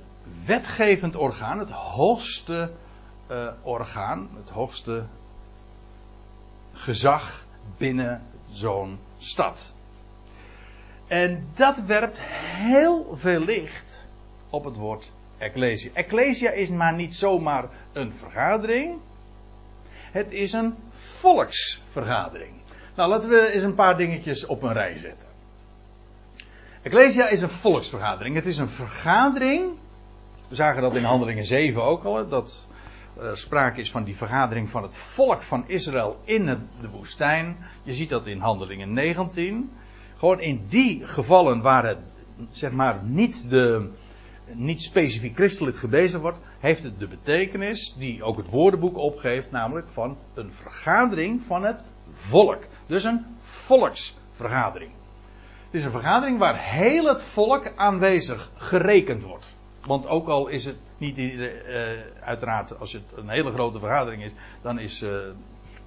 [0.46, 2.70] wetgevend orgaan, het hoogste
[3.30, 5.04] uh, orgaan, het hoogste
[6.72, 7.44] gezag
[7.76, 9.74] binnen zo'n stad.
[11.06, 14.06] En dat werpt heel veel licht
[14.50, 15.90] op het woord Ecclesia.
[15.94, 19.00] Ecclesia is maar niet zomaar een vergadering.
[19.92, 22.52] Het is een volksvergadering.
[22.96, 25.31] Nou, laten we eens een paar dingetjes op een rij zetten.
[26.82, 28.34] Ecclesia is een volksvergadering.
[28.34, 29.70] Het is een vergadering.
[30.48, 32.28] We zagen dat in Handelingen 7 ook al.
[32.28, 32.66] Dat
[33.18, 36.46] uh, sprake is van die vergadering van het volk van Israël in
[36.80, 37.56] de woestijn.
[37.82, 39.70] Je ziet dat in Handelingen 19.
[40.16, 41.98] Gewoon in die gevallen waar het
[42.50, 43.90] zeg maar niet, de,
[44.52, 49.88] niet specifiek christelijk gebezigd wordt, heeft het de betekenis die ook het woordenboek opgeeft, namelijk
[49.88, 52.64] van een vergadering van het volk.
[52.86, 54.90] Dus een volksvergadering.
[55.72, 59.56] Het is een vergadering waar heel het volk aanwezig gerekend wordt.
[59.86, 61.48] Want ook al is het niet, uh,
[62.20, 64.30] uiteraard, als het een hele grote vergadering is,
[64.62, 65.10] dan is, uh,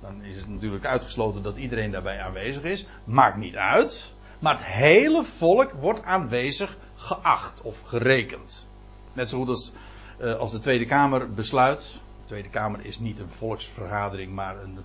[0.02, 2.88] dan is het natuurlijk uitgesloten dat iedereen daarbij aanwezig is.
[3.04, 4.14] Maakt niet uit.
[4.40, 8.70] Maar het hele volk wordt aanwezig geacht of gerekend.
[9.14, 9.74] Net zo goed als,
[10.22, 12.00] uh, als de Tweede Kamer besluit.
[12.22, 14.78] De Tweede Kamer is niet een volksvergadering, maar een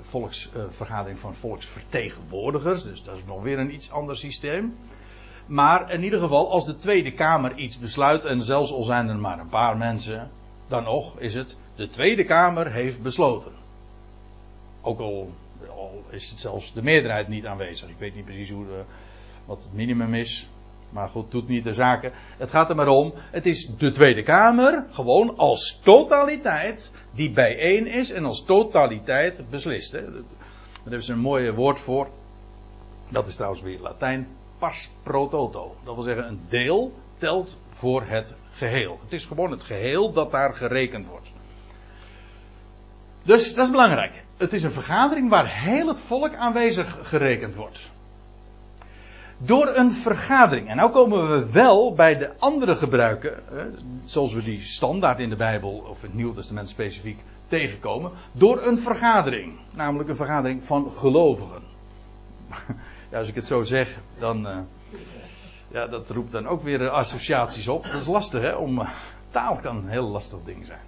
[0.00, 2.82] volksvergadering van volksvertegenwoordigers.
[2.82, 4.76] Dus dat is nog weer een iets ander systeem.
[5.46, 9.18] Maar in ieder geval, als de Tweede Kamer iets besluit, en zelfs al zijn er
[9.18, 10.30] maar een paar mensen,
[10.68, 13.52] dan nog is het, de Tweede Kamer heeft besloten.
[14.80, 15.30] Ook al,
[15.68, 17.88] al is het zelfs de meerderheid niet aanwezig.
[17.88, 18.82] Ik weet niet precies hoe de,
[19.44, 20.48] wat het minimum is.
[20.90, 22.12] Maar goed, doet niet de zaken.
[22.38, 23.12] Het gaat er maar om.
[23.16, 29.92] Het is de Tweede Kamer, gewoon als totaliteit, die bijeen is en als totaliteit beslist.
[29.92, 30.02] Hè.
[30.02, 30.22] Daar
[30.82, 32.08] hebben ze een mooi woord voor.
[33.08, 35.76] Dat is trouwens weer Latijn pars pro toto.
[35.84, 38.98] Dat wil zeggen, een deel telt voor het geheel.
[39.02, 41.34] Het is gewoon het geheel dat daar gerekend wordt.
[43.22, 44.24] Dus dat is belangrijk.
[44.36, 47.90] Het is een vergadering waar heel het volk aanwezig gerekend wordt.
[49.42, 50.68] Door een vergadering.
[50.68, 53.42] En nu komen we wel bij de andere gebruiken,
[54.04, 58.10] zoals we die standaard in de Bijbel of het Nieuw Testament specifiek tegenkomen.
[58.32, 59.58] Door een vergadering.
[59.70, 61.62] Namelijk een vergadering van gelovigen.
[63.10, 64.46] Ja, als ik het zo zeg, dan.
[64.46, 64.58] Uh,
[65.68, 67.82] ja, dat roept dan ook weer associaties op.
[67.84, 68.54] Dat is lastig, hè?
[68.54, 68.90] Om, uh,
[69.30, 70.80] taal kan een heel lastig ding zijn.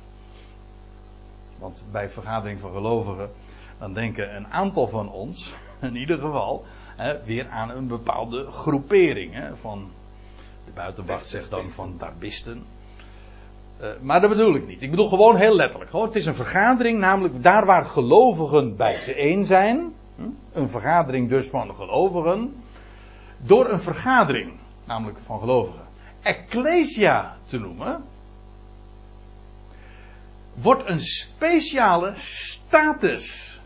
[1.58, 3.30] Want bij vergadering van gelovigen,
[3.78, 5.54] dan denken een aantal van ons,
[5.90, 6.64] in ieder geval,
[6.96, 9.34] hè, weer aan een bepaalde groepering.
[9.34, 9.90] Hè, van,
[10.64, 12.64] de buitenwacht zegt dan van darbisten.
[13.80, 14.82] Uh, maar dat bedoel ik niet.
[14.82, 15.92] Ik bedoel gewoon heel letterlijk.
[15.92, 19.92] Het is een vergadering, namelijk daar waar gelovigen bij ze één zijn.
[20.16, 20.22] Hm?
[20.52, 22.54] Een vergadering dus van gelovigen.
[23.36, 24.52] Door een vergadering,
[24.84, 25.82] namelijk van gelovigen.
[26.22, 28.04] Ecclesia te noemen.
[30.54, 33.61] Wordt een speciale status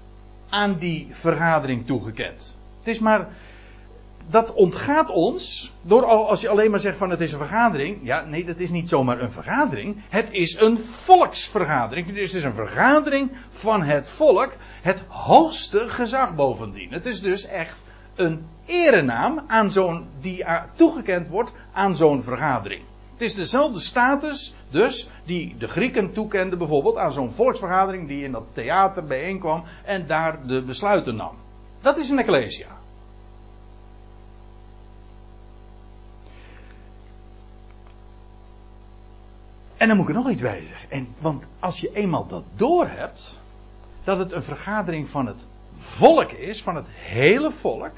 [0.57, 2.57] aan die vergadering toegekend.
[2.79, 3.29] Het is maar.
[4.29, 5.73] Dat ontgaat ons.
[5.83, 7.99] Door als je alleen maar zegt van het is een vergadering.
[8.03, 10.03] Ja, nee, dat is niet zomaar een vergadering.
[10.09, 12.07] Het is een volksvergadering.
[12.07, 14.53] Dus het is een vergadering van het volk.
[14.83, 16.92] Het hoogste gezag bovendien.
[16.92, 17.77] Het is dus echt
[18.14, 20.45] een erenaam aan zo'n, die
[20.77, 22.83] toegekend wordt aan zo'n vergadering.
[23.16, 28.33] Het is dezelfde status, dus, die de Grieken toekenden bijvoorbeeld aan zo'n volksvergadering die in
[28.33, 31.37] dat theater bijeenkwam en daar de besluiten nam.
[31.81, 32.66] Dat is een ecclesia.
[39.76, 40.66] En dan moet ik er nog iets bij.
[40.88, 43.40] En, want als je eenmaal dat doorhebt,
[44.05, 47.94] dat het een vergadering van het volk is, van het hele volk,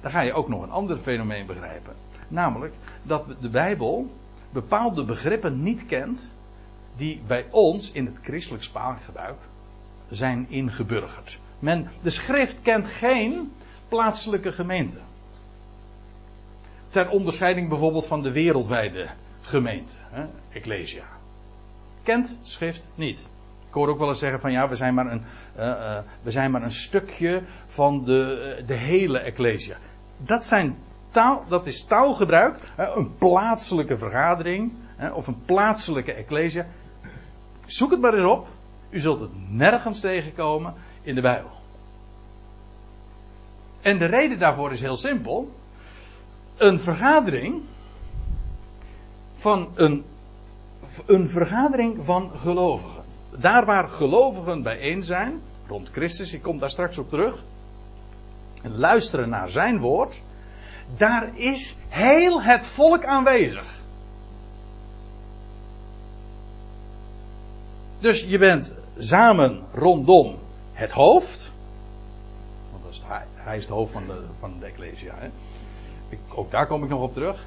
[0.00, 1.94] dan ga je ook nog een ander fenomeen begrijpen.
[2.28, 4.10] Namelijk dat de Bijbel
[4.50, 6.30] bepaalde begrippen niet kent
[6.96, 9.38] die bij ons in het christelijk spaalgebruik
[10.10, 11.38] zijn ingeburgerd.
[11.58, 13.52] Men, de schrift kent geen
[13.88, 14.98] plaatselijke gemeente.
[16.88, 19.08] Ter onderscheiding bijvoorbeeld van de wereldwijde
[19.40, 21.04] gemeente, hè, Ecclesia.
[22.02, 23.18] Kent schrift niet.
[23.68, 25.22] Ik hoor ook wel eens zeggen van ja, we zijn maar een,
[25.58, 29.76] uh, uh, we zijn maar een stukje van de, uh, de hele Ecclesia.
[30.16, 30.76] Dat, zijn
[31.16, 34.72] taal, dat is taalgebruik, een plaatselijke vergadering
[35.14, 36.66] of een plaatselijke Ecclesia.
[37.64, 38.46] Zoek het maar eens op.
[38.90, 41.50] U zult het nergens tegenkomen in de Bijbel.
[43.80, 45.50] En de reden daarvoor is heel simpel.
[46.56, 47.62] Een vergadering
[49.36, 50.04] van een,
[51.06, 53.04] een vergadering van gelovigen.
[53.36, 57.44] Daar waar gelovigen bijeen zijn, rond Christus, ik kom daar straks op terug,
[58.62, 60.22] en luisteren naar zijn woord,
[60.96, 63.84] daar is heel het volk aanwezig.
[67.98, 70.34] Dus je bent samen rondom
[70.72, 71.50] het hoofd.
[72.70, 73.02] Want dat is
[73.34, 75.14] hij, is het hoofd van de, van de Ecclesia.
[75.16, 75.28] Hè?
[76.08, 77.44] Ik, ook daar kom ik nog op terug.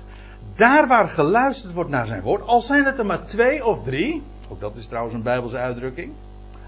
[0.55, 4.23] Daar waar geluisterd wordt naar zijn woord, al zijn het er maar twee of drie,
[4.49, 6.13] ook dat is trouwens een Bijbelse uitdrukking.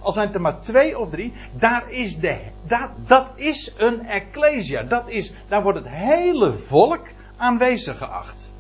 [0.02, 4.84] Al zijn er maar twee of drie, daar is de, dat, dat is een ecclesia.
[4.84, 8.52] Dat is, daar wordt het hele volk aanwezig geacht.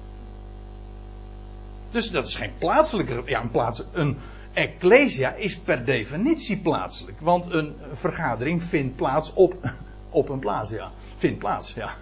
[1.91, 4.17] Dus dat is geen plaatselijke, ja, een plaats, een
[4.53, 7.19] ecclesia is per definitie plaatselijk.
[7.19, 9.55] Want een vergadering vindt plaats op,
[10.09, 10.91] op een plaats, ja.
[11.17, 11.95] Vindt plaats, ja.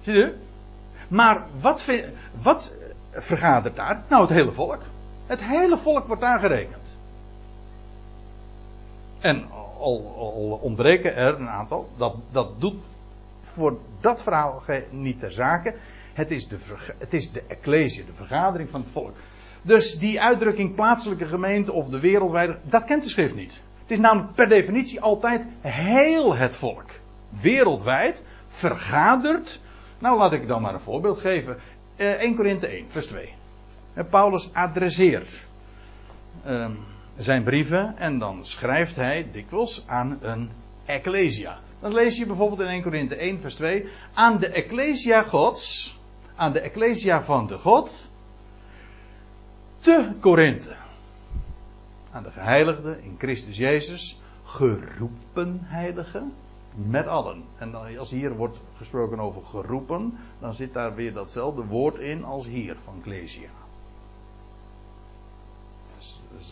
[0.00, 0.34] Zie je?
[1.08, 1.84] Maar wat,
[2.42, 2.74] wat
[3.10, 4.02] vergadert daar?
[4.08, 4.82] Nou, het hele volk.
[5.26, 6.79] Het hele volk wordt aangerekend.
[9.20, 9.46] En
[9.78, 12.84] al, ontbreken er een aantal, dat, dat doet
[13.40, 15.74] voor dat verhaal niet ter zake.
[16.12, 16.58] Het is, de,
[16.98, 19.14] het is de ecclesia, de vergadering van het volk.
[19.62, 23.60] Dus die uitdrukking plaatselijke gemeente of de wereldwijde, dat kent de schrift niet.
[23.80, 26.90] Het is namelijk per definitie altijd heel het volk.
[27.28, 29.60] Wereldwijd vergadert
[30.00, 31.56] nou, laat ik dan maar een voorbeeld geven.
[31.96, 33.34] Uh, 1 Korinthe 1, vers 2.
[33.94, 35.46] En Paulus adresseert
[36.46, 36.68] uh,
[37.16, 40.50] zijn brieven en dan schrijft hij dikwijls aan een
[40.84, 41.58] ecclesia.
[41.80, 43.88] Dan lees je bijvoorbeeld in 1 Korinthe 1, vers 2.
[44.14, 45.96] Aan de ecclesia Gods,
[46.36, 48.12] aan de ecclesia van de God,
[49.78, 50.74] te Korinthe.
[52.10, 56.32] Aan de geheiligden in Christus Jezus, geroepen heiligen
[56.74, 57.44] met allen.
[57.58, 62.24] En dan, als hier wordt gesproken over geroepen, dan zit daar weer datzelfde woord in
[62.24, 63.48] als hier van Ecclesia.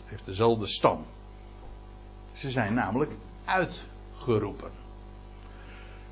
[0.05, 1.05] Heeft dezelfde stam.
[2.33, 3.11] Ze zijn namelijk
[3.45, 4.71] uitgeroepen.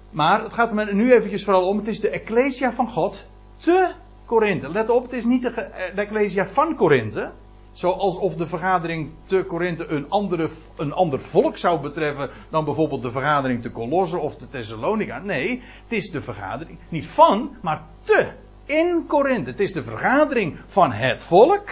[0.09, 3.25] Maar het gaat er nu eventjes vooral om, het is de Ecclesia van God
[3.57, 3.91] te
[4.25, 4.69] Korinthe.
[4.69, 5.51] Let op, het is niet de,
[5.95, 7.31] de Ecclesia van Korinthe.
[7.71, 13.01] Zoals of de vergadering te Korinthe een, andere, een ander volk zou betreffen dan bijvoorbeeld
[13.01, 15.19] de vergadering te Colosse of te Thessalonica.
[15.19, 18.31] Nee, het is de vergadering niet van, maar te.
[18.65, 19.49] In Korinthe.
[19.51, 21.69] Het is de vergadering van het volk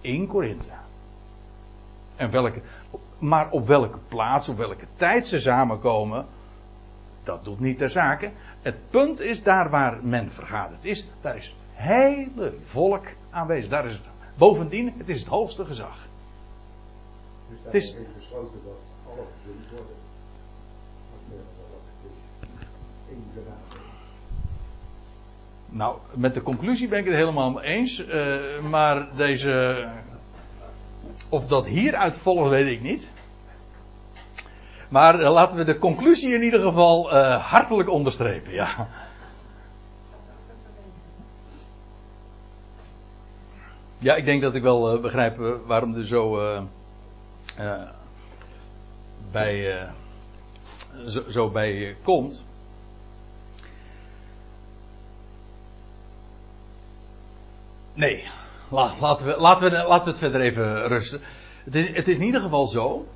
[0.00, 0.81] in Korinthe.
[2.22, 2.60] En welke,
[3.18, 6.26] maar op welke plaats, op welke tijd ze samenkomen,
[7.24, 8.30] dat doet niet ter zake.
[8.60, 13.70] Het punt is daar waar men vergaderd is, daar is hele volk aanwezig.
[13.70, 14.02] Daar is het.
[14.34, 16.06] Bovendien, het is het hoogste gezag.
[17.48, 18.74] Dus het is besloten dat
[19.06, 19.96] alle gezond worden.
[25.68, 28.06] Nou, met de conclusie ben ik het helemaal eens.
[28.06, 29.84] Uh, maar deze.
[31.32, 33.08] Of dat hieruit volgt, weet ik niet.
[34.88, 38.88] Maar uh, laten we de conclusie in ieder geval uh, hartelijk onderstrepen, ja.
[43.98, 46.40] Ja, ik denk dat ik wel begrijp waarom er zo.
[49.30, 49.88] bij.
[51.06, 52.44] Zo, zo, bij komt.
[57.94, 58.24] Nee,
[58.72, 61.20] laten, we, laten, we, laten we het verder even rusten.
[61.64, 63.06] Het is, het is in ieder geval zo.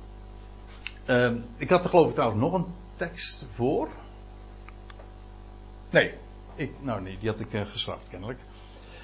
[1.05, 2.65] Uh, ik had er geloof ik trouwens nog een
[2.95, 3.89] tekst voor.
[5.89, 6.13] Nee,
[6.55, 8.39] ik, nou nee, die had ik uh, geschrapt kennelijk.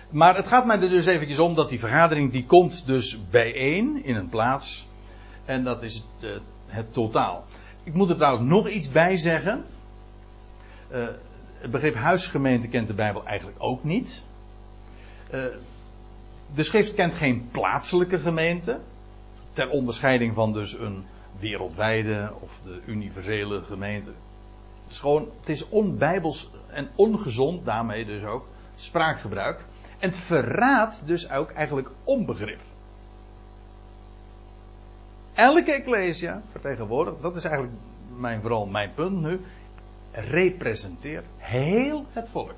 [0.09, 4.03] Maar het gaat mij er dus eventjes om dat die vergadering die komt dus bijeen
[4.03, 4.87] in een plaats.
[5.45, 7.45] En dat is het, uh, het totaal.
[7.83, 9.65] Ik moet er trouwens nog iets bij zeggen.
[10.91, 11.07] Uh,
[11.57, 14.23] het begrip huisgemeente kent de Bijbel eigenlijk ook niet.
[16.55, 18.79] De schrift kent geen plaatselijke gemeente.
[19.53, 21.05] Ter onderscheiding van dus een
[21.39, 24.09] wereldwijde of de universele gemeente.
[24.83, 29.65] Het is gewoon, het is onbijbels en ongezond daarmee dus ook spraakgebruik.
[29.99, 32.59] En het verraadt dus ook eigenlijk onbegrip.
[35.33, 37.75] Elke ecclesia vertegenwoordigt, dat is eigenlijk
[38.17, 39.41] mijn, vooral mijn punt nu,
[40.11, 42.55] representeert heel het volk.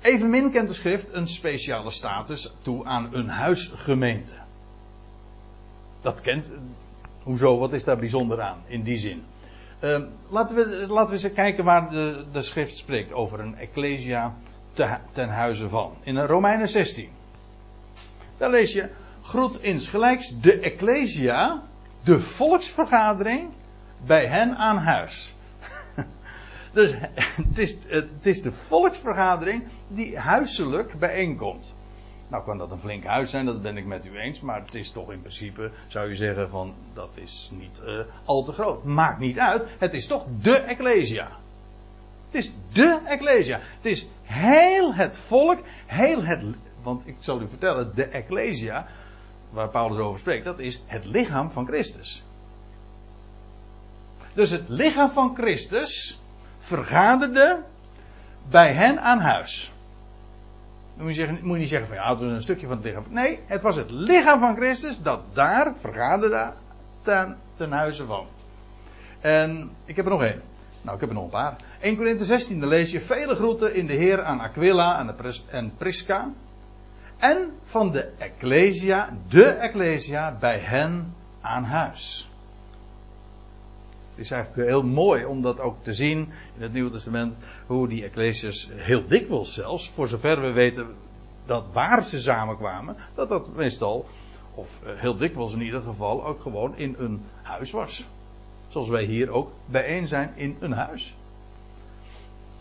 [0.00, 4.34] Evenmin kent de schrift een speciale status toe aan een huisgemeente.
[6.00, 6.52] Dat kent.
[7.22, 7.58] Hoezo?
[7.58, 9.22] Wat is daar bijzonder aan in die zin?
[9.80, 14.34] Uh, laten, we, laten we eens kijken waar de, de schrift spreekt over een ecclesia
[14.72, 15.94] te, ten huize van.
[16.02, 17.08] In Romeinen 16.
[18.36, 18.88] Daar lees je:
[19.22, 21.62] groet insgelijks de ecclesia,
[22.04, 23.50] de volksvergadering,
[24.06, 25.34] bij hen aan huis.
[26.72, 26.94] Dus
[27.48, 31.74] het is, het is de volksvergadering die huiselijk bijeenkomt.
[32.28, 34.40] Nou kan dat een flink huis zijn, dat ben ik met u eens.
[34.40, 38.42] Maar het is toch in principe, zou je zeggen, van dat is niet uh, al
[38.42, 38.84] te groot.
[38.84, 41.28] Maakt niet uit, het is toch de Ecclesia.
[42.30, 43.58] Het is de Ecclesia.
[43.76, 46.44] Het is heel het volk, heel het.
[46.82, 48.86] Want ik zal u vertellen, de Ecclesia,
[49.50, 52.22] waar Paulus over spreekt, dat is het lichaam van Christus.
[54.32, 56.20] Dus het lichaam van Christus
[56.70, 57.62] vergaderde
[58.50, 59.72] bij hen aan huis.
[60.94, 62.76] Dan moet je, zeggen, moet je niet zeggen van ja, het was een stukje van
[62.76, 63.04] het lichaam.
[63.08, 66.52] Nee, het was het lichaam van Christus dat daar vergaderde
[67.02, 68.26] ten, ten huize van.
[69.20, 70.42] En ik heb er nog één.
[70.82, 71.56] Nou, ik heb er nog een paar.
[71.80, 75.44] 1 Korinthe 16, dan lees je vele groeten in de Heer aan Aquila en, Pris,
[75.48, 76.30] en Prisca.
[77.18, 82.29] En van de Ecclesia, de Ecclesia, bij hen aan huis.
[84.20, 86.18] Is eigenlijk heel mooi om dat ook te zien
[86.56, 87.36] in het Nieuwe Testament.
[87.66, 90.86] Hoe die Ecclesias heel dikwijls zelfs, voor zover we weten
[91.46, 94.08] dat waar ze samenkwamen, dat dat meestal,
[94.54, 98.04] of eh, heel dikwijls in ieder geval, ook gewoon in een huis was.
[98.68, 101.14] Zoals wij hier ook bijeen zijn in een huis.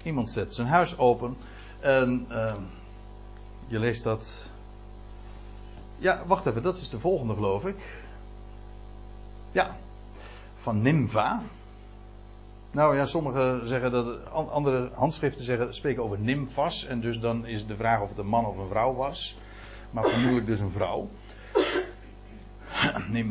[0.03, 1.37] Iemand zet zijn huis open
[1.79, 2.55] en uh,
[3.67, 4.49] je leest dat.
[5.97, 8.03] Ja, wacht even, dat is de volgende geloof ik.
[9.51, 9.75] Ja,
[10.69, 11.41] van Nimva.
[12.71, 16.85] Nou ja, sommigen zeggen dat, andere handschriften zeggen, spreken over Nimfas.
[16.85, 19.37] En dus dan is de vraag of het een man of een vrouw was.
[19.91, 21.09] Maar vermoedelijk dus een vrouw.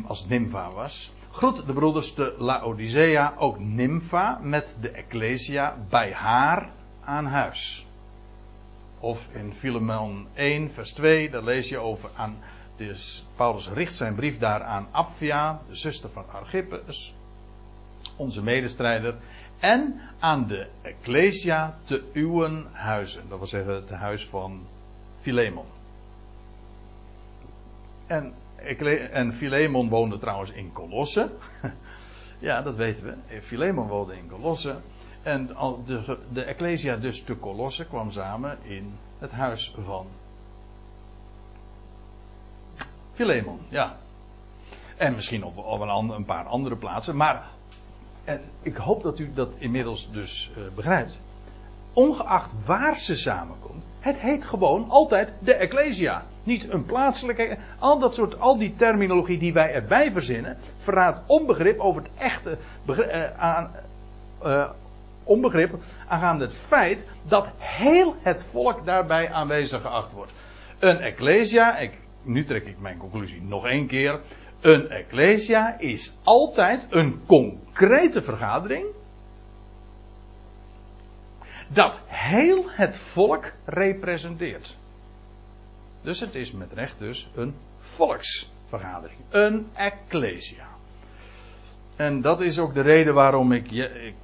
[0.07, 1.13] Als het Nimfa was.
[1.31, 6.69] Groet de broeders te Laodicea, ook Nimfa, met de Ecclesia bij haar
[7.01, 7.85] aan huis.
[8.99, 12.35] Of in Philemon 1, vers 2, daar lees je over aan.
[12.75, 17.13] Dus Paulus richt zijn brief daar aan Apphia, de zuster van Archippus
[18.19, 19.15] onze medestrijder,
[19.59, 23.29] en aan de Ecclesia te uwen huizen.
[23.29, 24.67] Dat wil zeggen het huis van
[25.21, 25.65] Philemon.
[28.07, 28.33] En,
[29.11, 31.29] en Philemon woonde trouwens in Colosse.
[32.39, 33.41] ja, dat weten we.
[33.41, 34.75] Philemon woonde in Colosse.
[35.23, 35.47] En
[35.85, 40.07] de, de Ecclesia dus te Colosse kwam samen in het huis van
[43.13, 43.97] Philemon, ja.
[44.97, 47.15] En misschien op, een, een, paar andere plaatsen.
[47.15, 47.47] Maar
[48.29, 51.19] en ik hoop dat u dat inmiddels dus uh, begrijpt.
[51.93, 56.23] Ongeacht waar ze samenkomt, het heet gewoon altijd de Ecclesia.
[56.43, 57.57] Niet een plaatselijke.
[57.79, 62.57] Al dat soort, al die terminologie die wij erbij verzinnen, verraadt onbegrip over het echte
[62.85, 63.71] begrip, uh, aan,
[64.43, 64.69] uh,
[65.23, 65.73] onbegrip
[66.07, 70.33] aangaande het feit dat heel het volk daarbij aanwezig geacht wordt.
[70.79, 74.19] Een Ecclesia, ik, nu trek ik mijn conclusie nog één keer.
[74.61, 78.85] Een Ecclesia is altijd een concrete vergadering.
[81.67, 84.77] Dat heel het volk representeert.
[86.01, 89.19] Dus het is met recht dus een volksvergadering.
[89.29, 90.67] Een Ecclesia.
[91.95, 94.15] En dat is ook de reden waarom ik, ik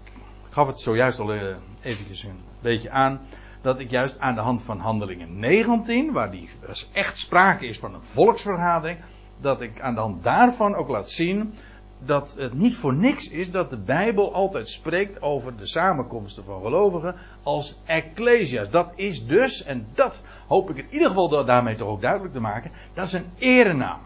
[0.49, 3.21] gaf het zojuist al eh, eventjes een beetje aan,
[3.61, 6.49] dat ik juist aan de hand van handelingen 19, waar die
[6.91, 8.99] echt sprake is van een volksvergadering,
[9.41, 11.53] dat ik aan de hand daarvan ook laat zien
[11.99, 16.61] dat het niet voor niks is dat de Bijbel altijd spreekt over de samenkomsten van
[16.61, 18.69] gelovigen als ecclesia's.
[18.69, 22.39] Dat is dus, en dat hoop ik in ieder geval daarmee toch ook duidelijk te
[22.39, 23.99] maken, dat is een erenaam.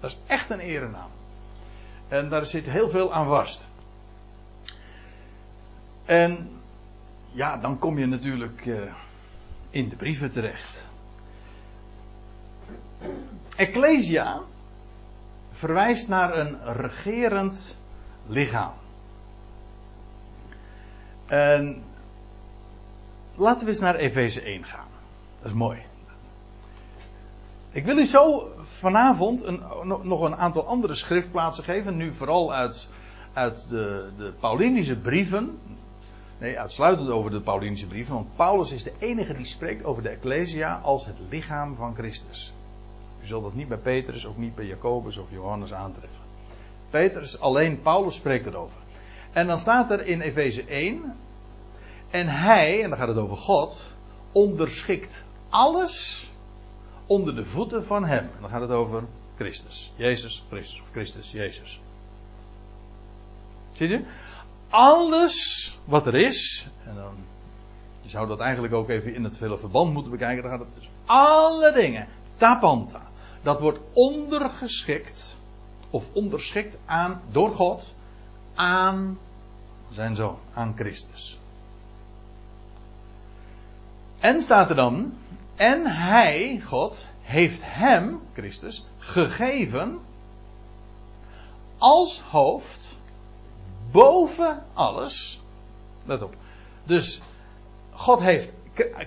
[0.00, 1.10] Dat is echt een erenaam.
[2.08, 3.70] En daar zit heel veel aan vast.
[6.04, 6.48] En
[7.32, 8.80] ja, dan kom je natuurlijk uh,
[9.70, 10.88] in de brieven terecht.
[13.56, 14.40] Ecclesia
[15.60, 17.78] verwijst naar een regerend
[18.26, 18.72] lichaam.
[21.26, 21.82] En
[23.34, 24.88] laten we eens naar Efeze 1 gaan.
[25.38, 25.78] Dat is mooi.
[27.70, 29.62] Ik wil u zo vanavond een,
[30.02, 31.96] nog een aantal andere schriftplaatsen geven.
[31.96, 32.88] Nu vooral uit,
[33.32, 35.58] uit de, de Paulinische brieven.
[36.38, 38.14] Nee, uitsluitend over de Paulinische brieven.
[38.14, 42.52] Want Paulus is de enige die spreekt over de Ecclesia als het lichaam van Christus.
[43.22, 46.20] U zult dat niet bij Petrus, ook niet bij Jacobus of Johannes aantreffen.
[46.90, 48.78] Petrus, alleen Paulus spreekt erover.
[49.32, 51.14] En dan staat er in Efeze 1.
[52.10, 53.90] En hij, en dan gaat het over God,
[54.32, 56.28] onderschikt alles
[57.06, 58.24] onder de voeten van hem.
[58.24, 59.04] En dan gaat het over
[59.36, 59.92] Christus.
[59.96, 60.80] Jezus, Christus.
[60.80, 61.80] Of Christus, Jezus.
[63.72, 64.04] Zie je?
[64.68, 66.66] Alles wat er is.
[66.86, 67.14] En dan.
[68.00, 70.42] Je zou dat eigenlijk ook even in het vele verband moeten bekijken.
[70.42, 70.90] Dan gaat het dus.
[71.06, 72.08] Alle dingen.
[72.40, 73.00] Tapanta.
[73.42, 75.40] Dat wordt ondergeschikt.
[75.90, 77.20] Of onderschikt aan.
[77.30, 77.94] Door God.
[78.54, 79.18] Aan
[79.90, 80.38] zijn zoon.
[80.54, 81.38] Aan Christus.
[84.18, 85.12] En staat er dan.
[85.56, 89.98] En hij, God, heeft hem, Christus, gegeven
[91.78, 92.80] als hoofd
[93.90, 95.40] boven alles.
[96.04, 96.34] Let op.
[96.84, 97.20] Dus
[97.90, 98.52] God heeft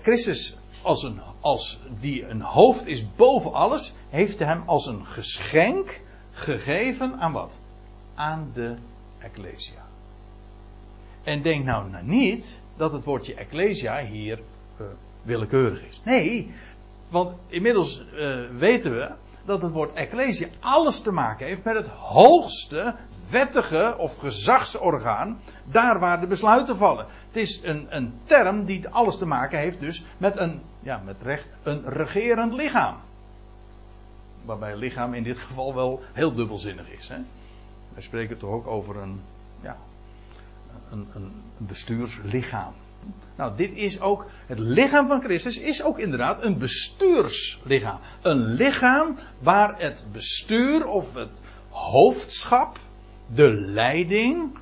[0.02, 6.02] Christus als, een, als die een hoofd is boven alles, heeft hem als een geschenk
[6.32, 7.60] gegeven aan wat?
[8.16, 8.76] Aan de
[9.20, 9.82] Ecclesia.
[11.24, 14.40] En denk nou, nou niet dat het woordje Ecclesia hier
[14.80, 14.88] uh,
[15.22, 16.02] willekeurig is.
[16.06, 16.54] Nee,
[17.10, 19.12] want inmiddels uh, weten we
[19.46, 22.96] dat het woord Ecclesia alles te maken heeft met het hoogste
[23.30, 27.06] wettige of gezagsorgaan, daar waar de besluiten vallen.
[27.28, 31.16] Het is een, een term die alles te maken heeft dus met een, ja, met
[31.22, 32.96] recht, een regerend lichaam.
[34.46, 37.08] Waarbij lichaam in dit geval wel heel dubbelzinnig is.
[37.08, 37.18] Hè?
[37.94, 39.22] Wij spreken toch ook over een,
[39.62, 39.78] ja,
[40.92, 42.74] een, een bestuurslichaam.
[43.36, 48.00] Nou, dit is ook, het lichaam van Christus is ook inderdaad een bestuurslichaam.
[48.22, 52.78] Een lichaam waar het bestuur of het hoofdschap,
[53.34, 54.58] de leiding,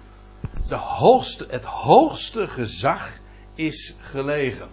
[0.67, 3.19] de hoogste, het hoogste gezag
[3.55, 4.67] is gelegen.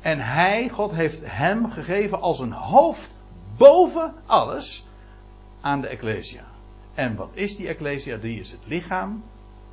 [0.00, 3.14] En hij, God heeft hem gegeven als een hoofd
[3.56, 4.86] boven alles
[5.60, 6.44] aan de Ecclesia.
[6.94, 8.16] En wat is die Ecclesia?
[8.16, 9.24] Die is het lichaam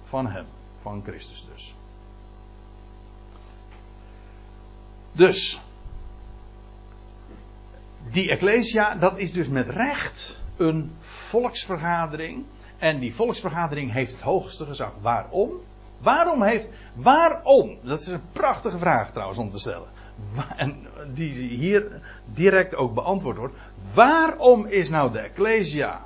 [0.03, 0.45] van hem,
[0.81, 1.75] van Christus dus.
[5.11, 5.61] Dus,
[8.09, 12.45] die Ecclesia, dat is dus met recht een volksvergadering.
[12.77, 14.91] En die volksvergadering heeft het hoogste gezag.
[15.01, 15.51] Waarom?
[15.97, 16.67] Waarom heeft.
[16.93, 17.77] Waarom?
[17.81, 19.87] Dat is een prachtige vraag trouwens om te stellen.
[20.55, 23.55] En die hier direct ook beantwoord wordt.
[23.93, 26.01] Waarom is nou de Ecclesia.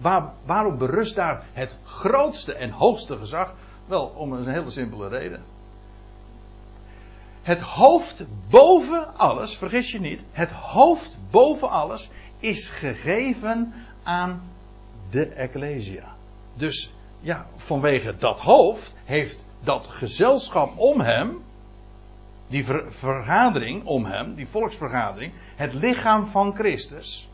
[0.00, 3.54] Waar, waarom berust daar het grootste en hoogste gezag?
[3.86, 5.42] Wel, om een hele simpele reden.
[7.42, 14.42] Het hoofd boven alles, vergis je niet, het hoofd boven alles is gegeven aan
[15.10, 16.14] de Ecclesia.
[16.54, 21.38] Dus ja, vanwege dat hoofd heeft dat gezelschap om hem,
[22.50, 27.28] die vergadering om hem, die volksvergadering, het lichaam van Christus,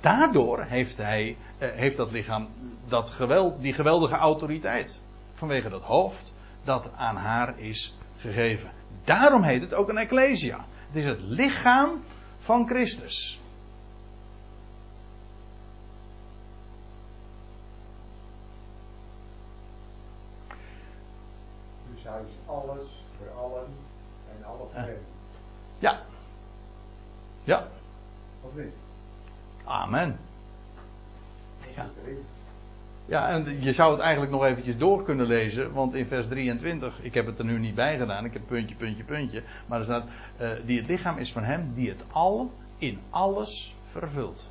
[0.00, 2.48] daardoor heeft, hij, eh, heeft dat lichaam
[2.88, 5.02] dat geweld, die geweldige autoriteit.
[5.34, 6.34] Vanwege dat hoofd
[6.64, 8.70] dat aan haar is gegeven.
[9.04, 10.64] Daarom heet het ook een ecclesia.
[10.86, 11.90] Het is het lichaam
[12.38, 13.40] van Christus.
[21.94, 22.97] Dus hij is alles
[25.78, 25.98] Ja.
[27.44, 27.66] Ja.
[28.40, 28.72] Of niet?
[29.64, 30.18] Amen.
[31.74, 31.86] Ja.
[33.06, 37.02] Ja, en je zou het eigenlijk nog eventjes door kunnen lezen, want in vers 23,
[37.02, 39.84] ik heb het er nu niet bij gedaan, ik heb puntje, puntje, puntje, maar er
[39.84, 40.04] staat,
[40.40, 44.48] uh, die het lichaam is van hem, die het al in alles vervult.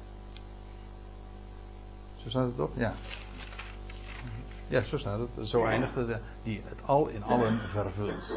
[2.15, 2.71] Zo staat het toch?
[2.75, 2.93] Ja.
[4.67, 5.49] Ja, zo staat het.
[5.49, 6.19] Zo eindigt het.
[6.43, 8.33] Die het al in allen vervult.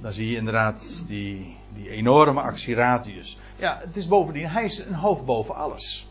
[0.00, 3.38] Dan zie je inderdaad die, die enorme actieradius.
[3.56, 6.06] Ja, het is bovendien, hij is een hoofd boven alles.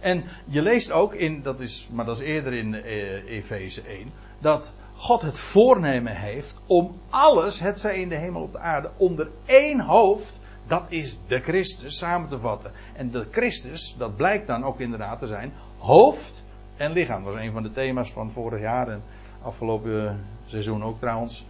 [0.00, 4.12] En je leest ook in, dat is, maar dat is eerder in uh, Efeze 1,
[4.38, 8.90] dat God het voornemen heeft om alles, het zij in de hemel op de aarde,
[8.96, 12.72] onder één hoofd, dat is de Christus, samen te vatten.
[12.94, 16.44] En de Christus, dat blijkt dan ook inderdaad te zijn, hoofd
[16.76, 17.24] en lichaam.
[17.24, 19.02] Dat was een van de thema's van vorig jaar en
[19.42, 21.44] afgelopen seizoen ook trouwens.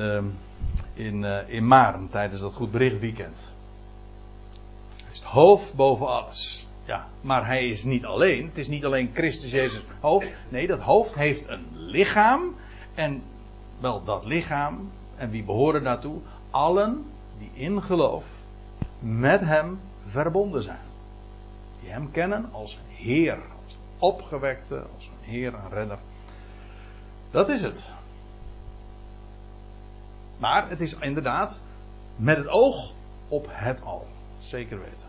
[0.00, 0.24] Uh,
[0.94, 3.52] in, uh, in Maren tijdens dat Goed Bericht Weekend.
[4.96, 6.66] Hij is het hoofd boven alles.
[6.84, 8.46] Ja, maar hij is niet alleen.
[8.46, 10.28] Het is niet alleen Christus Jezus hoofd.
[10.48, 12.54] Nee, dat hoofd heeft een lichaam.
[12.94, 13.22] En
[13.80, 14.90] wel dat lichaam.
[15.16, 16.18] En wie behoren daartoe?
[16.50, 17.04] Allen
[17.38, 18.26] die in geloof
[18.98, 20.86] met hem verbonden zijn.
[21.80, 23.38] Die hem kennen als Heer.
[23.64, 25.98] Als opgewekte, als een Heer en Redder.
[27.30, 27.90] Dat is het.
[30.40, 31.62] Maar het is inderdaad
[32.16, 32.92] met het oog
[33.28, 34.06] op het al.
[34.38, 35.08] Zeker weten.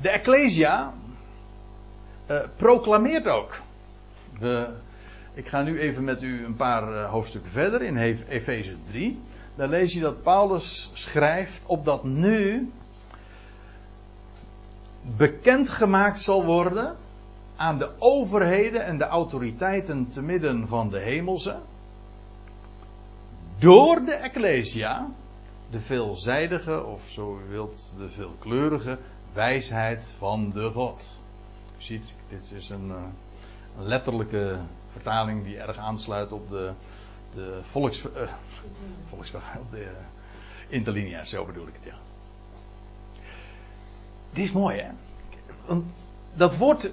[0.00, 0.94] De Ecclesia
[2.30, 3.60] uh, proclameert ook.
[5.34, 7.96] Ik ga nu even met u een paar uh, hoofdstukken verder in
[8.28, 9.22] Efeze 3.
[9.54, 12.70] Daar lees je dat Paulus schrijft opdat nu
[15.16, 16.96] bekendgemaakt zal worden
[17.56, 21.58] aan de overheden en de autoriteiten te midden van de hemelse.
[23.58, 25.08] Door de Ecclesia,
[25.70, 28.98] de veelzijdige, of zo u wilt, de veelkleurige
[29.32, 31.20] wijsheid van de God.
[31.78, 32.90] U ziet, dit is een,
[33.78, 34.58] een letterlijke
[34.92, 36.72] vertaling die erg aansluit op de,
[37.34, 38.32] de volks, uh,
[39.08, 39.88] volksverhaal, de uh,
[40.68, 41.98] interlinia, zo bedoel ik het, ja.
[44.30, 44.90] Dit is mooi, hè?
[46.34, 46.90] Dat woord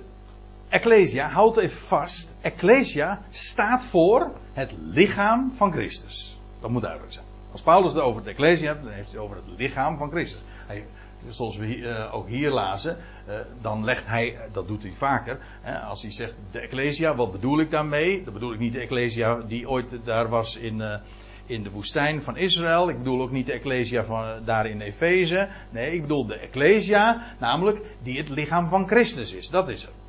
[0.73, 2.37] Ecclesia, houd even vast.
[2.41, 6.37] Ecclesia staat voor het lichaam van Christus.
[6.61, 7.25] Dat moet duidelijk zijn.
[7.51, 10.09] Als Paulus het over het Ecclesia hebt, dan heeft hij het over het lichaam van
[10.09, 10.41] Christus.
[10.67, 10.85] Hij,
[11.29, 12.97] zoals we uh, ook hier lazen,
[13.27, 17.31] uh, dan legt hij, dat doet hij vaker, hè, als hij zegt de Ecclesia, wat
[17.31, 18.23] bedoel ik daarmee?
[18.23, 20.95] Dan bedoel ik niet de Ecclesia die ooit daar was in, uh,
[21.45, 22.89] in de woestijn van Israël.
[22.89, 25.47] Ik bedoel ook niet de Ecclesia van, daar in Efeze.
[25.69, 29.49] Nee, ik bedoel de Ecclesia, namelijk die het lichaam van Christus is.
[29.49, 30.02] Dat is het.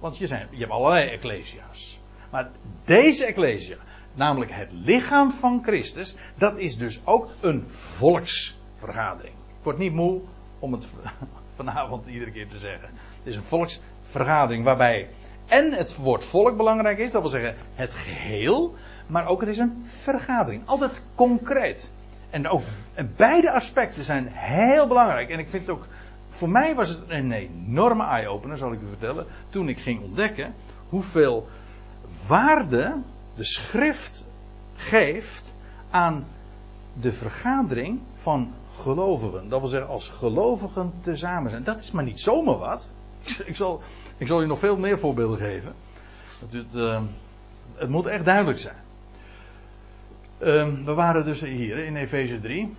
[0.00, 1.98] Want je, zijn, hebt allerlei Ecclesia's.
[2.30, 2.50] Maar
[2.84, 3.76] deze Ecclesia,
[4.14, 9.34] namelijk het lichaam van Christus, dat is dus ook een volksvergadering.
[9.34, 10.20] Ik word niet moe
[10.58, 10.86] om het
[11.56, 12.88] vanavond iedere keer te zeggen.
[13.18, 15.08] Het is een volksvergadering waarbij
[15.50, 18.74] en het woord volk belangrijk is, dat wil zeggen het geheel,
[19.06, 20.62] maar ook het is een vergadering.
[20.66, 21.90] Altijd concreet.
[22.30, 22.62] En
[22.94, 25.30] en beide aspecten zijn heel belangrijk.
[25.30, 25.86] En ik vind ook,
[26.40, 30.54] voor mij was het een enorme eye-opener, zal ik u vertellen, toen ik ging ontdekken
[30.88, 31.48] hoeveel
[32.28, 32.96] waarde
[33.36, 34.26] de schrift
[34.74, 35.54] geeft
[35.90, 36.24] aan
[37.00, 39.48] de vergadering van gelovigen.
[39.48, 41.64] Dat wil zeggen, als gelovigen tezamen zijn.
[41.64, 42.90] Dat is maar niet zomaar wat.
[43.50, 43.82] Ik zal,
[44.16, 45.72] ik zal je nog veel meer voorbeelden geven.
[46.38, 47.02] Het, uh,
[47.74, 48.76] het moet echt duidelijk zijn.
[50.38, 52.74] Uh, we waren dus hier in Efeze 3.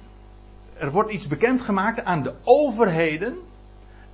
[0.73, 3.37] Er wordt iets bekendgemaakt aan de overheden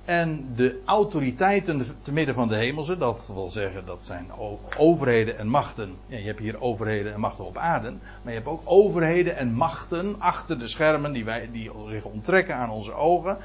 [0.08, 4.30] en de autoriteiten te midden van de hemelse, dat wil zeggen dat zijn
[4.76, 5.96] overheden en machten.
[6.06, 10.20] Je hebt hier overheden en machten op aarde, maar je hebt ook overheden en machten
[10.20, 13.38] achter de schermen die, wij, die zich onttrekken aan onze ogen.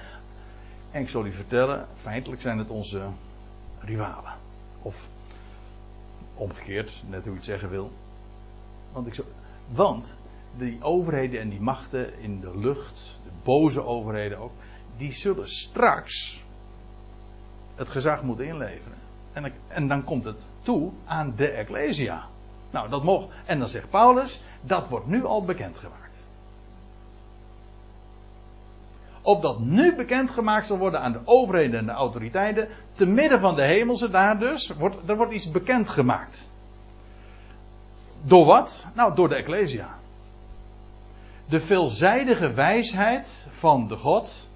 [0.91, 3.01] En ik zal u vertellen, feitelijk zijn het onze
[3.79, 4.33] rivalen.
[4.81, 5.07] Of
[6.35, 7.91] omgekeerd, net hoe je het zeggen wil.
[8.93, 9.23] Want, ik zo,
[9.71, 10.17] want
[10.57, 14.51] die overheden en die machten in de lucht, de boze overheden ook,
[14.97, 16.42] die zullen straks
[17.75, 18.97] het gezag moet inleveren.
[19.33, 22.25] En, en dan komt het toe aan de Ecclesia.
[22.71, 23.27] Nou, dat mocht.
[23.45, 26.01] En dan zegt Paulus, dat wordt nu al bekendgemaakt.
[29.21, 33.61] Opdat nu bekendgemaakt zal worden aan de overheden en de autoriteiten, te midden van de
[33.61, 36.51] hemelse, daar dus, wordt, er wordt iets bekendgemaakt.
[38.21, 38.85] Door wat?
[38.95, 39.89] Nou, door de Ecclesia.
[41.45, 44.49] De veelzijdige wijsheid van de God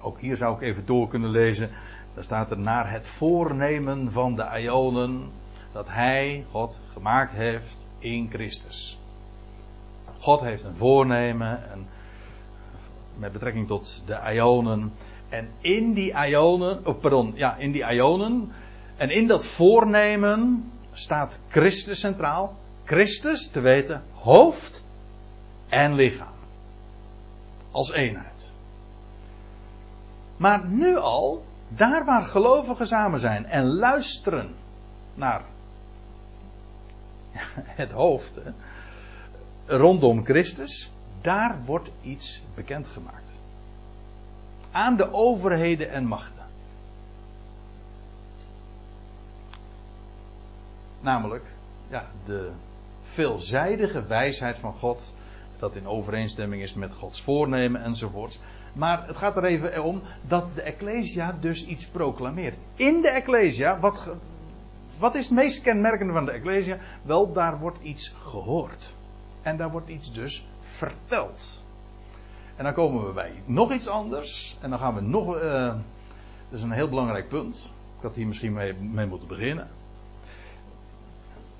[0.00, 1.70] ook hier zou ik even door kunnen lezen.
[2.14, 5.30] Daar staat er naar het voornemen van de Ionen
[5.72, 8.98] dat Hij, God, gemaakt heeft in Christus.
[10.18, 11.86] God heeft een voornemen en
[13.16, 14.92] met betrekking tot de Ionen.
[15.28, 18.52] En in die Ionen, oh pardon, ja, in die Ionen
[18.96, 22.56] en in dat voornemen staat Christus centraal.
[22.84, 24.82] Christus, te weten, hoofd
[25.68, 26.36] en lichaam.
[27.70, 28.37] Als eenheid.
[30.38, 34.54] Maar nu al, daar waar gelovigen samen zijn en luisteren
[35.14, 35.42] naar
[37.82, 38.50] het hoofd hè,
[39.76, 43.30] rondom Christus, daar wordt iets bekendgemaakt.
[44.70, 46.46] Aan de overheden en machten.
[51.00, 51.44] Namelijk,
[51.88, 52.50] ja, de
[53.02, 55.12] veelzijdige wijsheid van God,
[55.58, 58.38] dat in overeenstemming is met Gods voornemen enzovoorts.
[58.78, 62.56] Maar het gaat er even om dat de Ecclesia dus iets proclameert.
[62.76, 64.08] In de Ecclesia, wat,
[64.98, 66.78] wat is het meest kenmerkende van de Ecclesia?
[67.02, 68.94] Wel, daar wordt iets gehoord.
[69.42, 71.62] En daar wordt iets dus verteld.
[72.56, 74.56] En dan komen we bij nog iets anders.
[74.60, 75.36] En dan gaan we nog.
[75.36, 75.66] Uh,
[76.48, 77.70] dat is een heel belangrijk punt.
[77.96, 79.68] Ik had hier misschien mee, mee moeten beginnen.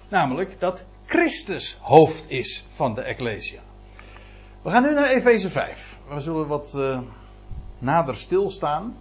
[0.08, 3.60] Namelijk dat Christus hoofd is van de Ecclesia.
[4.62, 5.97] We gaan nu naar Efeze 5.
[6.08, 6.98] We zullen wat uh,
[7.78, 8.96] nader stilstaan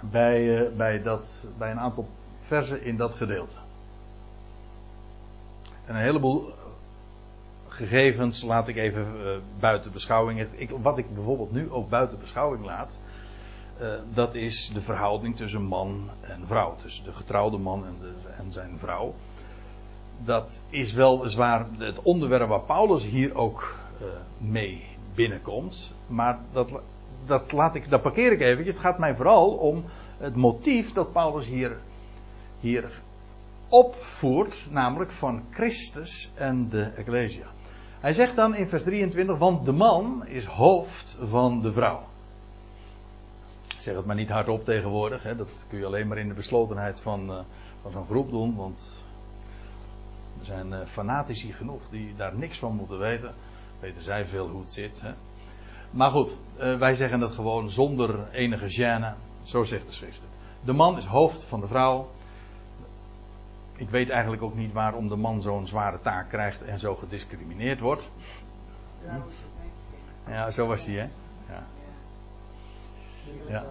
[0.00, 2.08] bij, uh, bij, dat, bij een aantal
[2.40, 3.54] versen in dat gedeelte.
[5.86, 6.52] En een heleboel
[7.68, 9.30] gegevens laat ik even uh,
[9.60, 10.40] buiten beschouwing.
[10.40, 12.96] Ik, wat ik bijvoorbeeld nu ook buiten beschouwing laat,
[14.14, 16.76] dat is de verhouding tussen man en vrouw.
[16.82, 19.14] Tussen de getrouwde man en, de, en zijn vrouw.
[20.24, 23.76] Dat is wel zwaar het onderwerp waar Paulus hier ook
[24.38, 25.92] mee binnenkomt.
[26.06, 26.70] Maar dat,
[27.26, 28.64] dat, laat ik, dat parkeer ik even.
[28.64, 29.84] Het gaat mij vooral om
[30.18, 31.76] het motief dat Paulus hier,
[32.60, 32.90] hier
[33.68, 37.46] opvoert, namelijk van Christus en de Ecclesia.
[38.00, 42.02] Hij zegt dan in vers 23, want de man is hoofd van de vrouw.
[43.68, 46.34] Ik zeg het maar niet hardop tegenwoordig, hè, dat kun je alleen maar in de
[46.34, 47.38] beslotenheid van, uh,
[47.82, 48.96] van zo'n groep doen, want
[50.40, 53.34] er zijn uh, fanatici genoeg die daar niks van moeten weten.
[53.82, 55.00] Weten zij veel hoe het zit.
[55.00, 55.12] Hè.
[55.90, 59.14] Maar goed, uh, wij zeggen het gewoon zonder enige gêne.
[59.42, 60.22] Zo zegt de schrift.
[60.64, 62.10] De man is hoofd van de vrouw.
[63.76, 67.80] Ik weet eigenlijk ook niet waarom de man zo'n zware taak krijgt en zo gediscrimineerd
[67.80, 68.08] wordt.
[70.26, 71.08] Ja, zo was hij, hè?
[71.52, 71.66] Ja.
[73.48, 73.64] ja.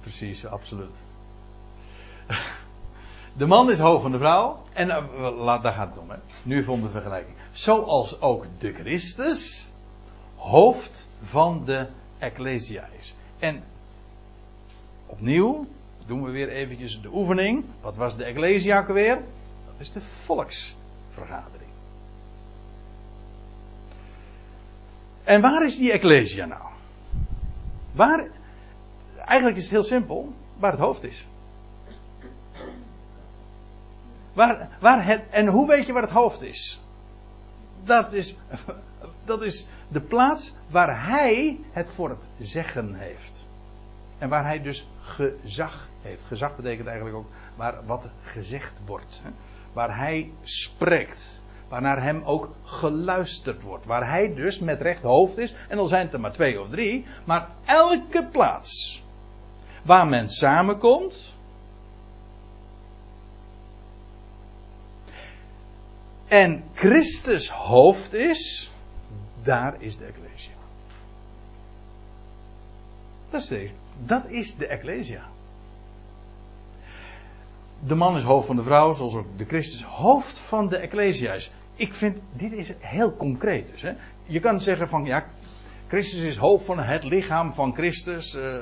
[0.00, 0.96] Precies, absoluut.
[3.32, 4.62] De man is hoofd van de vrouw.
[4.72, 6.16] En uh, daar gaat het om, hè?
[6.42, 7.36] Nu om de vergelijking.
[7.52, 9.72] Zoals ook de Christus
[10.36, 11.86] hoofd van de
[12.18, 13.16] Ecclesia is.
[13.38, 13.62] En
[15.06, 15.66] opnieuw,
[16.06, 17.64] doen we weer eventjes de oefening.
[17.80, 19.14] Wat was de Ecclesia weer?
[19.66, 21.70] Dat is de volksvergadering.
[25.24, 26.62] En waar is die Ecclesia nou?
[27.92, 28.28] Waar,
[29.16, 31.26] eigenlijk is het heel simpel, waar het hoofd is.
[34.32, 36.80] Waar, waar het, en hoe weet je waar het hoofd is?
[37.84, 38.36] Dat is,
[39.24, 43.46] dat is de plaats waar hij het voor het zeggen heeft.
[44.18, 46.22] En waar hij dus gezag heeft.
[46.26, 49.20] Gezag betekent eigenlijk ook waar wat gezegd wordt.
[49.22, 49.30] Hè?
[49.72, 51.40] Waar hij spreekt.
[51.68, 53.86] Waar naar hem ook geluisterd wordt.
[53.86, 55.54] Waar hij dus met recht hoofd is.
[55.68, 57.06] En al zijn het er maar twee of drie.
[57.24, 59.02] Maar elke plaats
[59.82, 61.29] waar men samenkomt.
[66.30, 68.72] En Christus hoofd is.
[69.42, 70.52] Daar is de Ecclesia.
[73.30, 73.70] Dat is de,
[74.06, 75.22] dat is de Ecclesia.
[77.86, 81.32] De man is hoofd van de vrouw, zoals ook de Christus hoofd van de Ecclesia
[81.32, 81.50] is.
[81.74, 83.82] Ik vind, dit is heel concreet dus.
[83.82, 83.92] Hè?
[84.24, 85.26] Je kan zeggen van, ja,
[85.88, 88.56] Christus is hoofd van het lichaam van Christus, uh,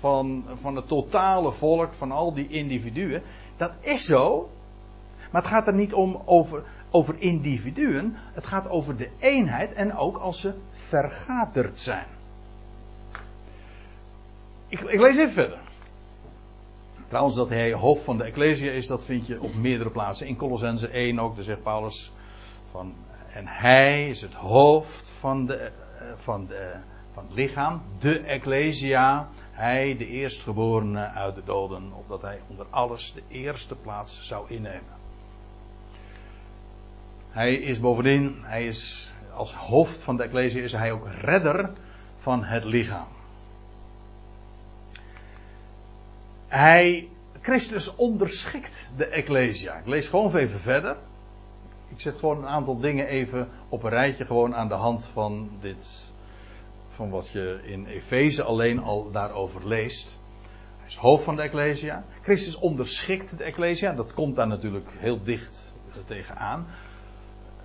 [0.00, 3.22] van, van het totale volk, van al die individuen.
[3.56, 4.50] Dat is zo,
[5.30, 9.96] maar het gaat er niet om over, over individuen, het gaat over de eenheid en
[9.96, 12.06] ook als ze vergaderd zijn.
[14.68, 15.58] Ik, ik lees even verder.
[17.08, 20.26] Trouwens, dat hij hoofd van de Ecclesia is, dat vind je op meerdere plaatsen.
[20.26, 22.12] In Colossense 1 ook, daar zegt Paulus
[22.70, 22.94] van.
[23.32, 25.70] En hij is het hoofd van de,
[26.16, 26.76] van de
[27.14, 33.12] van het lichaam, de Ecclesia, hij de eerstgeborene uit de doden, opdat hij onder alles
[33.12, 35.03] de eerste plaats zou innemen.
[37.34, 41.70] Hij is bovendien, hij is als hoofd van de Ecclesia, is hij ook redder
[42.18, 43.06] van het lichaam.
[46.48, 47.08] Hij,
[47.40, 49.74] Christus onderschikt de Ecclesia.
[49.74, 50.96] Ik lees gewoon even verder.
[51.88, 55.50] Ik zet gewoon een aantal dingen even op een rijtje, gewoon aan de hand van
[55.60, 56.12] dit,
[56.90, 60.18] van wat je in Efeze alleen al daarover leest.
[60.78, 62.04] Hij is hoofd van de Ecclesia.
[62.22, 63.92] Christus onderschikt de Ecclesia.
[63.92, 65.72] Dat komt daar natuurlijk heel dicht
[66.06, 66.66] tegenaan.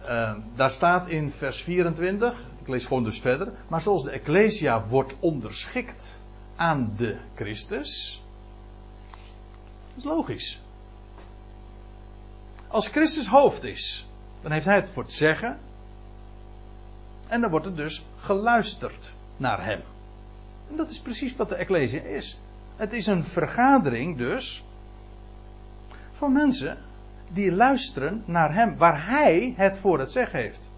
[0.04, 3.54] Uh, daar staat in vers 24, ik lees gewoon dus verder.
[3.68, 6.20] Maar zoals de Ecclesia wordt onderschikt
[6.56, 8.22] aan de Christus.
[9.88, 10.62] Dat is logisch.
[12.68, 14.08] Als Christus hoofd is,
[14.42, 15.58] dan heeft hij het voor het zeggen.
[17.28, 19.82] En dan wordt er dus geluisterd naar hem.
[20.70, 22.40] En dat is precies wat de Ecclesia is.
[22.76, 24.64] Het is een vergadering dus
[26.14, 26.78] van mensen
[27.34, 30.70] die luisteren naar hem, waar hij het voor het zeggen heeft.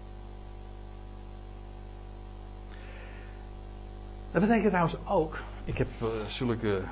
[4.30, 6.82] Dat betekent trouwens ook, ik heb uh, zulke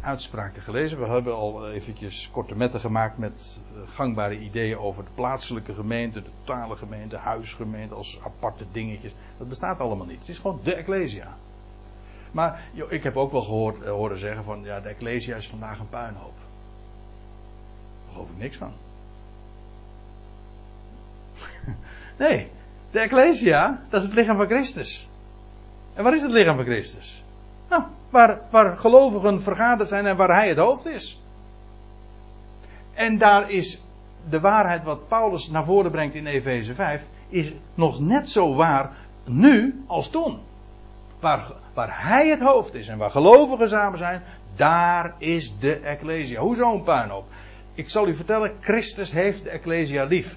[0.00, 1.00] uitspraken gelezen.
[1.00, 6.22] We hebben al eventjes korte metten gemaakt met uh, gangbare ideeën over de plaatselijke gemeente,
[6.22, 9.14] de totale gemeente, huisgemeente als aparte dingetjes.
[9.38, 10.18] Dat bestaat allemaal niet.
[10.18, 11.36] Het is gewoon de Ecclesia.
[12.32, 15.78] Maar ik heb ook wel gehoord, uh, horen zeggen van ja, de Ecclesia is vandaag
[15.78, 16.34] een puinhoop.
[18.04, 18.72] Daar geloof ik niks van.
[22.18, 22.48] Nee,
[22.90, 25.08] de Ecclesia, dat is het lichaam van Christus.
[25.94, 27.24] En waar is het lichaam van Christus?
[27.68, 31.20] Nou, waar, waar gelovigen vergaderd zijn en waar hij het hoofd is.
[32.94, 33.82] En daar is
[34.28, 38.90] de waarheid wat Paulus naar voren brengt in Efeze 5, is nog net zo waar
[39.24, 40.38] nu als toen.
[41.20, 44.22] Waar, waar hij het hoofd is en waar gelovigen samen zijn,
[44.56, 46.40] daar is de Ecclesia.
[46.40, 47.24] Hoezo een puinhoop?
[47.74, 50.36] Ik zal u vertellen, Christus heeft de Ecclesia lief.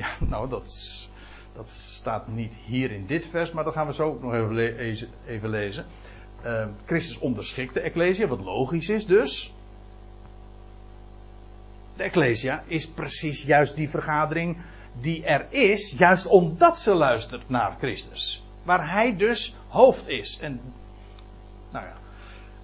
[0.00, 1.08] Ja, nou, dat,
[1.52, 4.54] dat staat niet hier in dit vers, maar dat gaan we zo ook nog even,
[4.54, 4.96] le
[5.26, 5.84] even lezen.
[6.44, 9.52] Uh, Christus onderschikt de Ecclesia, wat logisch is dus.
[11.96, 14.58] De Ecclesia is precies juist die vergadering
[15.00, 18.44] die er is, juist omdat ze luistert naar Christus.
[18.62, 20.38] Waar hij dus hoofd is.
[20.40, 20.60] En,
[21.70, 21.99] nou ja.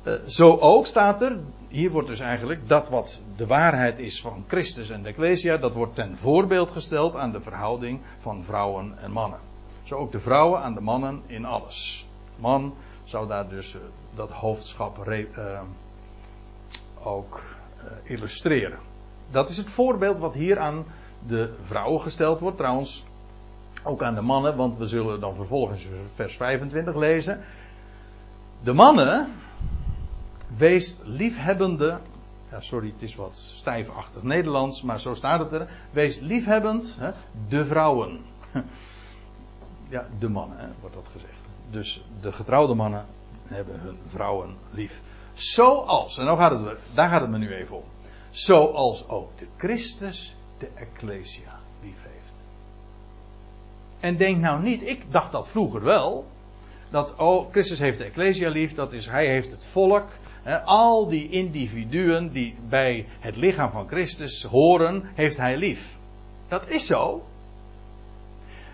[0.06, 1.38] Uh, zo ook staat er,
[1.68, 5.74] hier wordt dus eigenlijk dat wat de waarheid is van Christus en de Ecclesia, dat
[5.74, 9.38] wordt ten voorbeeld gesteld aan de verhouding van vrouwen en mannen.
[9.82, 12.06] Zo ook de vrouwen aan de mannen in alles.
[12.36, 13.80] Man zou daar dus uh,
[14.14, 15.60] dat hoofdschap uh,
[17.02, 17.40] ook
[18.04, 18.78] illustreren.
[19.30, 20.84] Dat is het voorbeeld wat hier aan
[21.26, 22.56] de vrouwen gesteld wordt.
[22.56, 23.04] Trouwens,
[23.84, 27.40] ook aan de mannen, want we zullen dan vervolgens vers 25 lezen.
[28.62, 29.28] De mannen,
[30.56, 31.98] wees liefhebbende.
[32.50, 35.68] Ja, sorry, het is wat stijfachtig Nederlands, maar zo staat het er.
[35.90, 37.10] Wees liefhebbend, hè,
[37.48, 38.20] de vrouwen.
[39.88, 41.38] Ja, de mannen, wordt dat gezegd.
[41.70, 43.06] Dus de getrouwde mannen
[43.44, 45.00] hebben hun vrouwen lief.
[45.34, 47.84] Zoals, en nou gaat het, daar gaat het me nu even om.
[48.30, 52.34] Zoals ook de Christus de Ecclesia lief heeft.
[54.00, 56.26] En denk nou niet, ik dacht dat vroeger wel.
[56.90, 60.08] Dat oh, Christus heeft de Ecclesia lief, dat is, hij heeft het volk.
[60.64, 65.96] Al die individuen die bij het lichaam van Christus horen, heeft hij lief.
[66.48, 67.22] Dat is zo.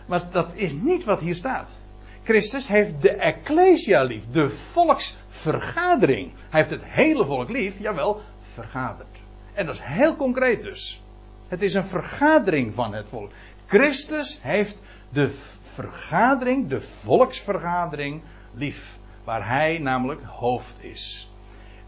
[0.07, 1.81] Maar dat is niet wat hier staat.
[2.23, 6.33] Christus heeft de Ecclesia lief, de volksvergadering.
[6.51, 8.21] Hij heeft het hele volk lief, jawel,
[8.53, 9.21] vergaderd.
[9.55, 11.03] En dat is heel concreet dus.
[11.49, 13.31] Het is een vergadering van het volk.
[13.67, 15.31] Christus heeft de
[15.63, 18.23] vergadering, de volksvergadering,
[18.55, 18.99] lief.
[19.25, 21.32] Waar hij namelijk hoofd is.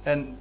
[0.05, 0.37] En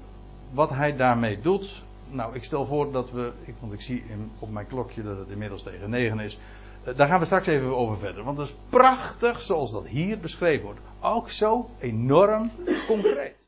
[0.51, 1.84] wat hij daarmee doet.
[2.09, 3.32] Nou, ik stel voor dat we.
[3.59, 4.03] Want ik zie
[4.39, 6.38] op mijn klokje dat het inmiddels tegen negen is.
[6.95, 8.24] Daar gaan we straks even over verder.
[8.24, 10.80] Want het is prachtig zoals dat hier beschreven wordt.
[11.01, 12.51] Ook zo enorm
[12.88, 13.36] concreet.